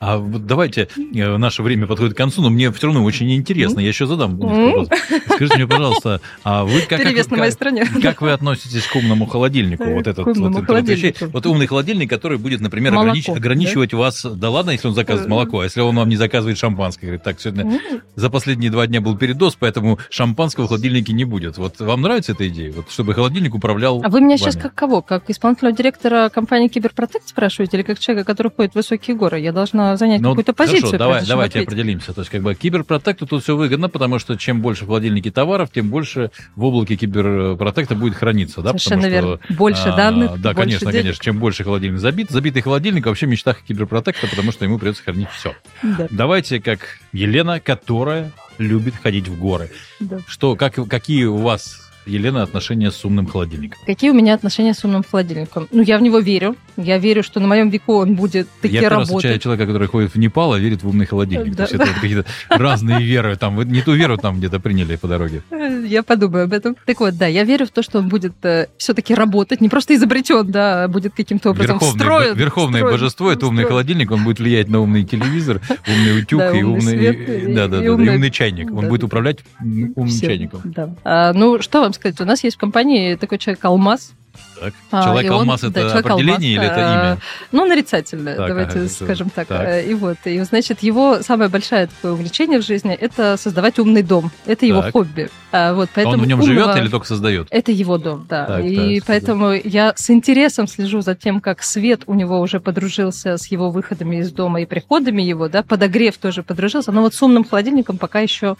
А 0.00 0.18
вот 0.18 0.46
давайте, 0.46 0.88
э, 0.96 1.36
наше 1.36 1.62
время 1.62 1.86
подходит 1.86 2.14
к 2.14 2.16
концу, 2.16 2.42
но 2.42 2.50
мне 2.50 2.70
все 2.72 2.86
равно 2.86 3.02
очень 3.04 3.32
интересно. 3.34 3.80
Я 3.80 3.88
еще 3.88 4.06
задам. 4.06 4.36
вопрос. 4.36 4.88
Скажите 5.26 5.56
мне, 5.56 5.66
пожалуйста, 5.66 6.20
а 6.42 6.64
вы 6.64 6.80
как, 6.82 7.02
как- 7.02 7.30
на 7.30 7.36
моей 7.38 7.52
стороне. 7.52 7.84
как 8.02 8.20
вы 8.22 8.32
относитесь 8.32 8.86
к 8.86 8.96
умному 8.96 9.26
холодильнику? 9.26 9.84
Вот 9.84 10.06
этот 10.06 10.26
вот, 10.26 11.46
умный 11.46 11.66
холодильник, 11.66 12.10
который 12.10 12.38
будет, 12.38 12.60
например, 12.60 12.92
Молоко, 12.92 13.10
огранич- 13.12 13.26
да? 13.26 13.32
ограничивать 13.34 13.94
вас. 13.94 14.24
Да 14.24 14.50
ладно, 14.50 14.70
если 14.70 14.88
он 14.88 14.94
заказывает 14.94 15.26
Э. 15.26 15.30
молоко, 15.30 15.60
а 15.60 15.64
если 15.64 15.80
он 15.80 15.96
вам 15.96 16.08
не 16.08 16.16
заказывает 16.16 16.58
шампанское, 16.58 17.06
говорит, 17.06 17.22
так 17.22 17.40
сегодня 17.40 17.80
за 18.16 18.30
последние 18.30 18.70
два 18.70 18.86
дня 18.86 19.00
был 19.00 19.16
передоз, 19.16 19.56
поэтому 19.58 19.98
шампанского 20.10 20.64
в 20.64 20.68
холодильнике 20.68 21.12
не 21.12 21.24
будет. 21.24 21.58
Вот 21.58 21.80
вам 21.80 22.02
нравится 22.02 22.32
эта 22.32 22.48
идея? 22.48 22.72
Вот 22.72 22.90
чтобы 22.90 23.14
холодильник 23.14 23.54
управлял. 23.54 24.00
А 24.04 24.08
вы 24.08 24.20
меня 24.20 24.36
сейчас 24.36 24.56
как 24.56 24.74
кого? 24.74 25.02
Как 25.02 25.28
исполнительного 25.30 25.76
директора 25.76 26.28
компании 26.28 26.68
Киберпротект 26.74 27.28
спрашиваете? 27.28 27.76
Или 27.76 27.84
как 27.84 27.98
человека, 28.00 28.26
который 28.26 28.50
ходит 28.50 28.72
в 28.72 28.74
высокие 28.74 29.16
горы? 29.16 29.38
Я 29.38 29.52
должна 29.52 29.96
занять 29.96 30.20
Ну, 30.20 30.30
какую-то 30.30 30.54
хорошо, 30.54 30.72
позицию. 30.74 30.98
давай, 30.98 31.24
давайте 31.26 31.60
ответить. 31.60 31.68
определимся. 31.68 32.12
То 32.12 32.20
есть, 32.22 32.30
как 32.32 32.42
бы 32.42 32.54
киберпротекту 32.54 33.26
тут 33.26 33.42
все 33.44 33.56
выгодно, 33.56 33.88
потому 33.88 34.18
что 34.18 34.36
чем 34.36 34.60
больше 34.60 34.84
в 34.84 34.88
холодильнике 34.88 35.30
товаров, 35.30 35.70
тем 35.72 35.88
больше 35.88 36.30
в 36.56 36.64
облаке 36.64 36.96
киберпротекта 36.96 37.94
будет 37.94 38.16
храниться. 38.16 38.60
Да? 38.60 38.70
Совершенно 38.70 39.02
Потому 39.02 39.12
верно. 39.12 39.40
что, 39.44 39.54
Больше 39.54 39.88
а, 39.88 39.96
данных, 39.96 40.40
Да, 40.40 40.50
больше 40.52 40.54
конечно, 40.62 40.90
денег. 40.92 41.02
конечно. 41.04 41.24
Чем 41.24 41.38
больше 41.38 41.64
холодильник 41.64 42.00
забит, 42.00 42.30
забитый 42.30 42.62
холодильник 42.62 43.06
вообще 43.06 43.26
в 43.26 43.28
мечтах 43.30 43.62
киберпротекта, 43.62 44.26
потому 44.26 44.50
что 44.50 44.64
ему 44.64 44.78
придется 44.78 45.02
хранить 45.04 45.28
все. 45.30 45.54
Да, 45.82 46.08
Давайте 46.10 46.60
как 46.60 46.80
Елена, 47.12 47.60
которая 47.60 48.32
любит 48.58 48.94
ходить 49.02 49.28
в 49.28 49.38
горы. 49.38 49.70
да. 50.00 50.18
Что, 50.26 50.54
как, 50.56 50.74
какие 50.88 51.24
у 51.24 51.36
вас 51.38 51.83
Елена, 52.06 52.42
отношения 52.42 52.90
с 52.90 53.04
умным 53.04 53.26
холодильником? 53.26 53.78
Какие 53.86 54.10
у 54.10 54.14
меня 54.14 54.34
отношения 54.34 54.74
с 54.74 54.84
умным 54.84 55.02
холодильником? 55.08 55.68
Ну, 55.72 55.82
я 55.82 55.98
в 55.98 56.02
него 56.02 56.18
верю. 56.18 56.56
Я 56.76 56.98
верю, 56.98 57.22
что 57.22 57.38
на 57.40 57.46
моем 57.46 57.70
веку 57.70 57.94
он 57.94 58.14
будет 58.16 58.48
таки 58.60 58.74
Я 58.74 58.88
работать. 58.88 59.10
встречаю 59.14 59.38
человека, 59.38 59.66
который 59.66 59.88
ходит 59.88 60.12
в 60.14 60.18
Непал, 60.18 60.52
а 60.54 60.58
верит 60.58 60.82
в 60.82 60.88
умный 60.88 61.06
холодильник. 61.06 61.54
Да. 61.54 61.66
То 61.66 61.72
есть 61.72 61.74
это 61.74 61.86
вот 61.86 62.00
какие-то 62.00 62.24
разные 62.50 63.00
веры. 63.02 63.36
Там, 63.36 63.60
не 63.62 63.80
ту 63.82 63.92
веру 63.92 64.16
там 64.18 64.38
где-то 64.38 64.58
приняли 64.60 64.96
по 64.96 65.06
дороге. 65.08 65.42
Я 65.86 66.02
подумаю 66.02 66.44
об 66.44 66.52
этом. 66.52 66.76
Так 66.86 67.00
вот, 67.00 67.16
да, 67.16 67.26
я 67.26 67.44
верю 67.44 67.66
в 67.66 67.70
то, 67.70 67.82
что 67.82 67.98
он 68.00 68.08
будет 68.08 68.34
все-таки 68.76 69.14
работать, 69.14 69.60
не 69.60 69.68
просто 69.68 69.94
изобретен, 69.94 70.50
да, 70.50 70.84
а 70.84 70.88
будет 70.88 71.14
каким-то 71.14 71.50
образом 71.50 71.76
Верховное, 71.78 71.98
встроен. 71.98 72.36
верховное 72.36 72.80
встроен, 72.80 72.94
божество 73.00 73.32
это 73.32 73.46
умный 73.46 73.62
встроен. 73.62 73.68
холодильник, 73.84 74.10
он 74.10 74.24
будет 74.24 74.38
влиять 74.40 74.68
на 74.68 74.80
умный 74.80 75.04
телевизор, 75.04 75.60
умный 75.88 76.18
утюг 76.20 76.40
Да, 76.40 76.50
и 76.50 76.62
умный 76.62 76.78
умный, 76.78 76.92
свет, 76.98 77.16
и- 77.28 77.50
и- 77.50 77.54
да, 77.54 77.68
да, 77.68 77.76
и 77.76 77.80
да, 77.80 77.84
и 77.84 77.88
умный- 77.88 78.14
умный 78.16 78.30
чайник. 78.30 78.70
Он 78.72 78.82
да, 78.82 78.88
будет 78.88 79.00
да. 79.02 79.06
управлять 79.06 79.38
умным 79.60 80.08
чайником. 80.20 80.60
Да. 80.64 80.90
А, 81.04 81.32
ну, 81.32 81.62
что 81.62 81.80
вам 81.82 81.93
сказать? 81.94 82.20
У 82.20 82.24
нас 82.24 82.44
есть 82.44 82.56
в 82.56 82.60
компании 82.60 83.14
такой 83.16 83.38
человек 83.38 83.64
Алмаз. 83.64 84.12
Так. 84.60 84.74
А, 84.90 85.04
Человек 85.04 85.30
он- 85.30 85.38
алмаз 85.40 85.60
да, 85.60 85.68
это 85.68 85.80
человек 85.90 86.06
определение 86.06 86.58
алмаз, 86.58 86.64
или 86.64 86.64
это 86.64 86.74
а, 86.76 87.12
имя? 87.12 87.20
Ну, 87.52 87.66
нарицательное, 87.66 88.34
Так, 88.36 88.48
давайте 88.48 88.78
ага, 88.80 88.88
скажем 88.88 89.30
так. 89.30 89.46
так. 89.46 89.86
И 89.86 89.94
вот, 89.94 90.16
и, 90.24 90.40
значит, 90.42 90.82
его 90.82 91.22
самое 91.22 91.48
большое 91.48 91.86
такое 91.86 92.12
увлечение 92.14 92.58
в 92.60 92.64
жизни– 92.64 92.92
это 93.00 93.36
создавать 93.36 93.78
умный 93.78 94.02
дом. 94.02 94.32
Это 94.44 94.66
его 94.66 94.82
Так. 94.82 94.92
хобби. 94.92 95.30
А, 95.52 95.72
вот, 95.74 95.88
поэтому 95.94 96.16
Он 96.16 96.22
в 96.22 96.26
нем 96.26 96.40
умного- 96.40 96.64
живет 96.72 96.76
или 96.78 96.88
только 96.88 97.06
создает? 97.06 97.46
Это 97.50 97.70
его 97.70 97.96
дом, 97.96 98.26
да. 98.28 98.46
Так, 98.46 98.64
и 98.64 98.98
так, 98.98 99.06
поэтому 99.06 99.52
я 99.52 99.92
с 99.94 100.10
интересом 100.10 100.66
слежу 100.66 101.00
за 101.00 101.14
тем, 101.14 101.40
как 101.40 101.62
свет 101.62 102.02
у 102.06 102.14
него 102.14 102.40
уже 102.40 102.58
подружился 102.58 103.36
с 103.38 103.46
его 103.46 103.70
выходами 103.70 104.16
из 104.16 104.32
дома 104.32 104.62
и 104.62 104.66
приходами 104.66 105.22
его, 105.22 105.48
да, 105.48 105.62
подогрев 105.62 106.16
тоже 106.18 106.42
подружился. 106.42 106.90
Но 106.90 107.02
вот 107.02 107.14
с 107.14 107.22
умным 107.22 107.44
холодильником 107.44 107.98
пока 107.98 108.18
еще 108.18 108.56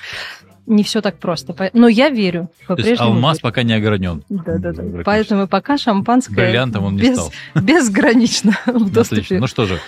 не 0.67 0.83
все 0.83 1.01
так 1.01 1.19
просто. 1.19 1.55
Но 1.73 1.89
я 1.89 2.09
верю. 2.09 2.51
То 2.67 2.75
есть 2.75 3.01
алмаз 3.01 3.37
верю. 3.37 3.43
пока 3.43 3.63
не 3.63 3.73
огранен. 3.75 4.23
Да, 4.29 4.59
да, 4.59 4.73
да. 4.73 5.03
Поэтому 5.05 5.47
пока 5.47 5.77
шампанское 5.79 6.35
Бриллиантом 6.35 6.85
он 6.85 6.97
не 6.97 7.03
без- 7.03 7.15
стал. 7.15 7.33
безгранично 7.63 8.53
в 8.67 8.91
доступе. 8.91 9.21
Отлично. 9.21 9.39
Ну 9.41 9.47
что 9.47 9.67
же, 9.67 9.79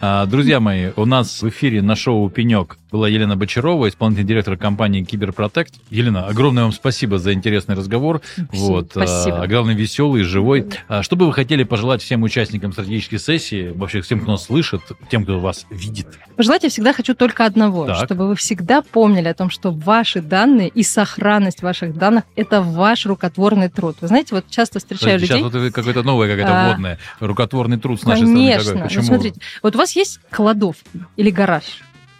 а, 0.00 0.26
друзья 0.26 0.60
мои, 0.60 0.90
у 0.96 1.04
нас 1.04 1.42
в 1.42 1.48
эфире 1.48 1.82
на 1.82 1.96
шоу 1.96 2.28
«Пенек» 2.30 2.78
была 2.94 3.08
Елена 3.08 3.34
Бочарова, 3.34 3.88
исполнительный 3.88 4.28
директор 4.28 4.56
компании 4.56 5.02
«Киберпротект». 5.02 5.74
Елена, 5.90 6.28
огромное 6.28 6.62
вам 6.62 6.70
спасибо 6.72 7.18
за 7.18 7.32
интересный 7.32 7.74
разговор. 7.74 8.20
Вот, 8.52 8.90
Спасибо. 8.92 9.42
а, 9.42 9.46
главное, 9.48 9.74
веселый, 9.74 10.22
живой. 10.22 10.68
А, 10.86 11.02
Что 11.02 11.16
бы 11.16 11.26
вы 11.26 11.32
хотели 11.32 11.64
пожелать 11.64 12.02
всем 12.02 12.22
участникам 12.22 12.70
стратегической 12.72 13.18
сессии, 13.18 13.72
вообще 13.74 14.00
всем, 14.00 14.20
кто 14.20 14.30
нас 14.30 14.44
слышит, 14.44 14.80
тем, 15.10 15.24
кто 15.24 15.40
вас 15.40 15.66
видит? 15.70 16.06
Пожелать 16.36 16.62
я 16.62 16.70
всегда 16.70 16.92
хочу 16.92 17.16
только 17.16 17.44
одного, 17.46 17.84
Так. 17.84 18.04
чтобы 18.04 18.28
вы 18.28 18.36
всегда 18.36 18.80
помнили 18.80 19.26
о 19.26 19.34
том, 19.34 19.50
что 19.50 19.72
ваши 19.72 20.22
данные 20.22 20.68
и 20.68 20.84
сохранность 20.84 21.62
ваших 21.62 21.96
данных– 21.96 22.22
это 22.36 22.62
ваш 22.62 23.06
рукотворный 23.06 23.70
труд. 23.70 23.96
Вы 24.02 24.06
знаете, 24.06 24.36
вот 24.36 24.44
часто 24.50 24.78
встречаю 24.78 25.18
Сейчас 25.18 25.30
людей... 25.30 25.42
вот 25.42 25.54
это 25.56 25.72
какое-то 25.72 26.04
новое, 26.04 26.28
какая-то 26.30 26.66
А, 26.66 26.68
вводная. 26.68 26.98
Рукотворный 27.18 27.80
труд 27.80 28.00
с 28.00 28.04
нашей 28.04 28.24
стороны. 28.24 28.50
Конечно. 28.50 28.88
Ну, 28.94 29.02
смотрите, 29.02 29.40
вот 29.64 29.74
у 29.74 29.78
вас 29.78 29.96
есть 29.96 30.20
кладовка 30.30 30.88
или 31.16 31.30
гараж. 31.30 31.64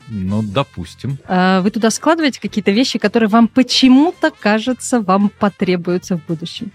Ну, 0.08 0.42
допустим. 0.42 1.18
А, 1.26 1.60
Вы 1.62 1.70
туда 1.70 1.90
складываете 1.90 2.40
какие-то 2.40 2.70
вещи, 2.70 2.98
которые 2.98 3.28
вам 3.28 3.48
почему-то, 3.48 4.30
кажется, 4.30 5.00
вам 5.00 5.30
потребуются 5.30 6.16
в 6.16 6.26
будущем. 6.26 6.70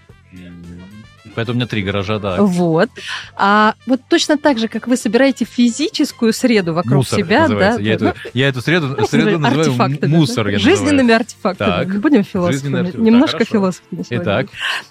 Поэтому 1.34 1.54
у 1.54 1.56
меня 1.58 1.66
три 1.66 1.82
гаража, 1.82 2.18
да. 2.18 2.42
Вот. 2.42 2.90
А 3.36 3.74
вот 3.86 4.00
точно 4.08 4.36
так 4.36 4.58
же, 4.58 4.68
как 4.68 4.86
вы 4.88 4.96
собираете 4.96 5.44
физическую 5.44 6.32
среду 6.32 6.74
вокруг 6.74 6.96
Мусор 6.96 7.18
себя, 7.20 7.48
да, 7.48 7.76
я, 7.78 7.98
да, 7.98 8.10
эту, 8.10 8.18
я 8.34 8.48
эту 8.48 8.60
среду, 8.60 9.06
среду 9.06 9.38
называю 9.38 9.98
да, 10.00 10.08
мусор. 10.08 10.46
да, 10.46 10.50
я 10.50 10.58
жизненными 10.58 10.96
называю. 11.02 11.20
артефактами. 11.20 11.68
Так. 11.70 12.00
Будем 12.00 12.24
философами. 12.24 12.78
Артефакты. 12.80 13.02
Немножко 13.02 13.38
хорошо. 13.38 13.52
философами. 13.52 14.04
Итак, 14.10 14.48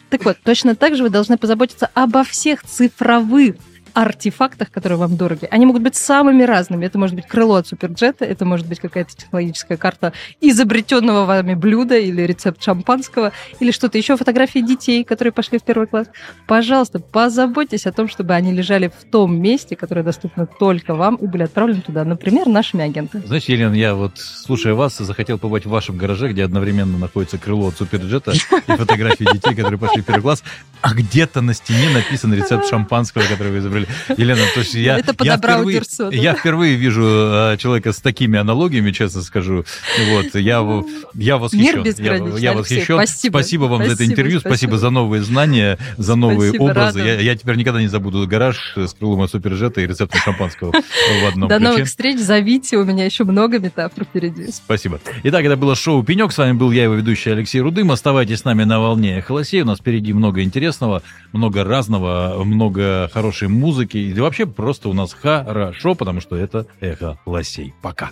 Так 0.09 0.25
вот, 0.25 0.37
точно 0.43 0.75
так 0.75 0.95
же 0.95 1.03
вы 1.03 1.09
должны 1.09 1.37
позаботиться 1.37 1.89
обо 1.93 2.23
всех 2.23 2.63
цифровых 2.63 3.55
артефактах, 4.01 4.71
которые 4.71 4.97
вам 4.97 5.17
дороги. 5.17 5.47
Они 5.51 5.65
могут 5.65 5.81
быть 5.81 5.95
самыми 5.95 6.43
разными. 6.43 6.85
Это 6.85 6.97
может 6.97 7.15
быть 7.15 7.27
крыло 7.27 7.55
от 7.55 7.67
суперджета, 7.67 8.23
это 8.23 8.45
может 8.45 8.67
быть 8.67 8.79
какая-то 8.79 9.15
технологическая 9.15 9.77
карта 9.77 10.13
изобретенного 10.39 11.25
вами 11.25 11.53
блюда 11.53 11.97
или 11.97 12.21
рецепт 12.21 12.63
шампанского, 12.63 13.33
или 13.59 13.71
что-то 13.71 13.97
еще, 13.97 14.15
фотографии 14.15 14.59
детей, 14.59 15.03
которые 15.03 15.33
пошли 15.33 15.59
в 15.59 15.63
первый 15.63 15.87
класс. 15.87 16.07
Пожалуйста, 16.47 16.99
позаботьтесь 16.99 17.85
о 17.85 17.91
том, 17.91 18.07
чтобы 18.07 18.33
они 18.33 18.53
лежали 18.53 18.87
в 18.87 19.09
том 19.11 19.39
месте, 19.39 19.75
которое 19.75 20.03
доступно 20.03 20.45
только 20.45 20.95
вам, 20.95 21.15
и 21.15 21.27
были 21.27 21.43
отправлены 21.43 21.81
туда, 21.81 22.05
например, 22.05 22.47
нашими 22.47 22.85
агентами. 22.85 23.25
знаешь, 23.25 23.45
Елена, 23.45 23.73
я 23.73 23.95
вот, 23.95 24.17
слушая 24.17 24.73
вас, 24.75 24.97
захотел 24.97 25.37
побывать 25.37 25.65
в 25.65 25.69
вашем 25.69 25.97
гараже, 25.97 26.29
где 26.29 26.45
одновременно 26.45 26.97
находится 26.97 27.37
крыло 27.37 27.67
от 27.67 27.77
суперджета 27.77 28.31
и 28.31 28.71
фотографии 28.77 29.25
детей, 29.33 29.55
которые 29.55 29.77
пошли 29.77 30.01
в 30.01 30.05
первый 30.05 30.21
класс, 30.21 30.43
а 30.81 30.93
где-то 30.93 31.41
на 31.41 31.53
стене 31.53 31.89
написан 31.89 32.33
рецепт 32.33 32.67
шампанского, 32.69 33.23
который 33.23 33.51
вы 33.51 33.57
изобрели. 33.59 33.88
Елена, 34.17 34.41
то 34.53 34.59
есть 34.61 34.73
я, 34.73 34.97
Это 34.97 35.15
я, 35.23 35.37
впервые, 35.37 35.79
Дерсо, 35.79 36.09
да? 36.09 36.15
я 36.15 36.33
впервые 36.35 36.75
вижу 36.75 37.03
э, 37.05 37.57
человека 37.57 37.91
с 37.93 37.97
такими 37.99 38.37
аналогиями, 38.39 38.91
честно 38.91 39.21
скажу. 39.21 39.65
Вот, 40.11 40.35
я, 40.35 40.61
в- 40.61 40.85
я 41.13 41.37
восхищен. 41.37 41.83
Мир 41.83 41.95
Я, 42.37 42.51
я 42.51 42.53
восхищен. 42.53 42.99
спасибо. 43.29 43.65
вам 43.65 43.79
за 43.79 43.85
это 43.87 43.95
Спасибо, 43.95 44.11
интервью, 44.13 44.39
спасибо, 44.39 44.55
спасибо. 44.71 44.77
за 44.77 44.89
новые 44.89 45.21
знания, 45.23 45.77
за 45.97 46.15
новые 46.15 46.49
Спасибо, 46.49 46.63
образы. 46.63 46.99
Я, 46.99 47.19
я 47.19 47.35
теперь 47.35 47.55
никогда 47.55 47.81
не 47.81 47.87
забуду 47.87 48.25
гараж 48.27 48.73
с 48.75 48.93
крылом 48.93 49.21
от 49.21 49.31
суперджета 49.31 49.81
и 49.81 49.87
рецептом 49.87 50.19
шампанского 50.21 50.71
в 50.71 51.27
одном 51.27 51.49
До 51.49 51.57
ключе. 51.57 51.69
новых 51.71 51.87
встреч, 51.87 52.19
зовите, 52.19 52.77
у 52.77 52.85
меня 52.85 53.05
еще 53.05 53.23
много 53.23 53.59
метафор 53.59 54.03
впереди. 54.05 54.51
Спасибо. 54.51 54.99
Итак, 55.23 55.43
это 55.45 55.57
было 55.57 55.75
шоу 55.75 56.03
«Пенек». 56.03 56.31
С 56.31 56.37
вами 56.37 56.53
был 56.53 56.71
я, 56.71 56.83
его 56.83 56.93
ведущий 56.95 57.31
Алексей 57.31 57.59
Рудым. 57.61 57.91
Оставайтесь 57.91 58.39
с 58.39 58.43
нами 58.45 58.63
на 58.63 58.79
волне 58.79 59.21
Холосей. 59.21 59.61
У 59.61 59.65
нас 59.65 59.79
впереди 59.79 60.13
много 60.13 60.41
интересного, 60.43 61.01
много 61.33 61.63
разного, 61.63 62.43
много 62.43 63.09
хорошей 63.13 63.47
музыки. 63.79 63.97
И 63.97 64.13
вообще 64.19 64.45
просто 64.45 64.89
у 64.89 64.93
нас 64.93 65.13
хорошо, 65.13 65.95
потому 65.95 66.21
что 66.21 66.35
это 66.35 66.65
«Эхо 66.81 67.17
Лосей». 67.25 67.73
Пока. 67.81 68.11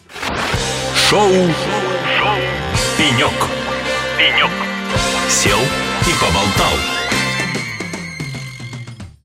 Шоу. 1.10 1.30
Шоу. 1.30 2.38
Пенек. 2.98 3.34
Пенек. 4.18 4.52
Сел 5.30 5.60
и 5.60 6.14
поболтал. 6.22 7.07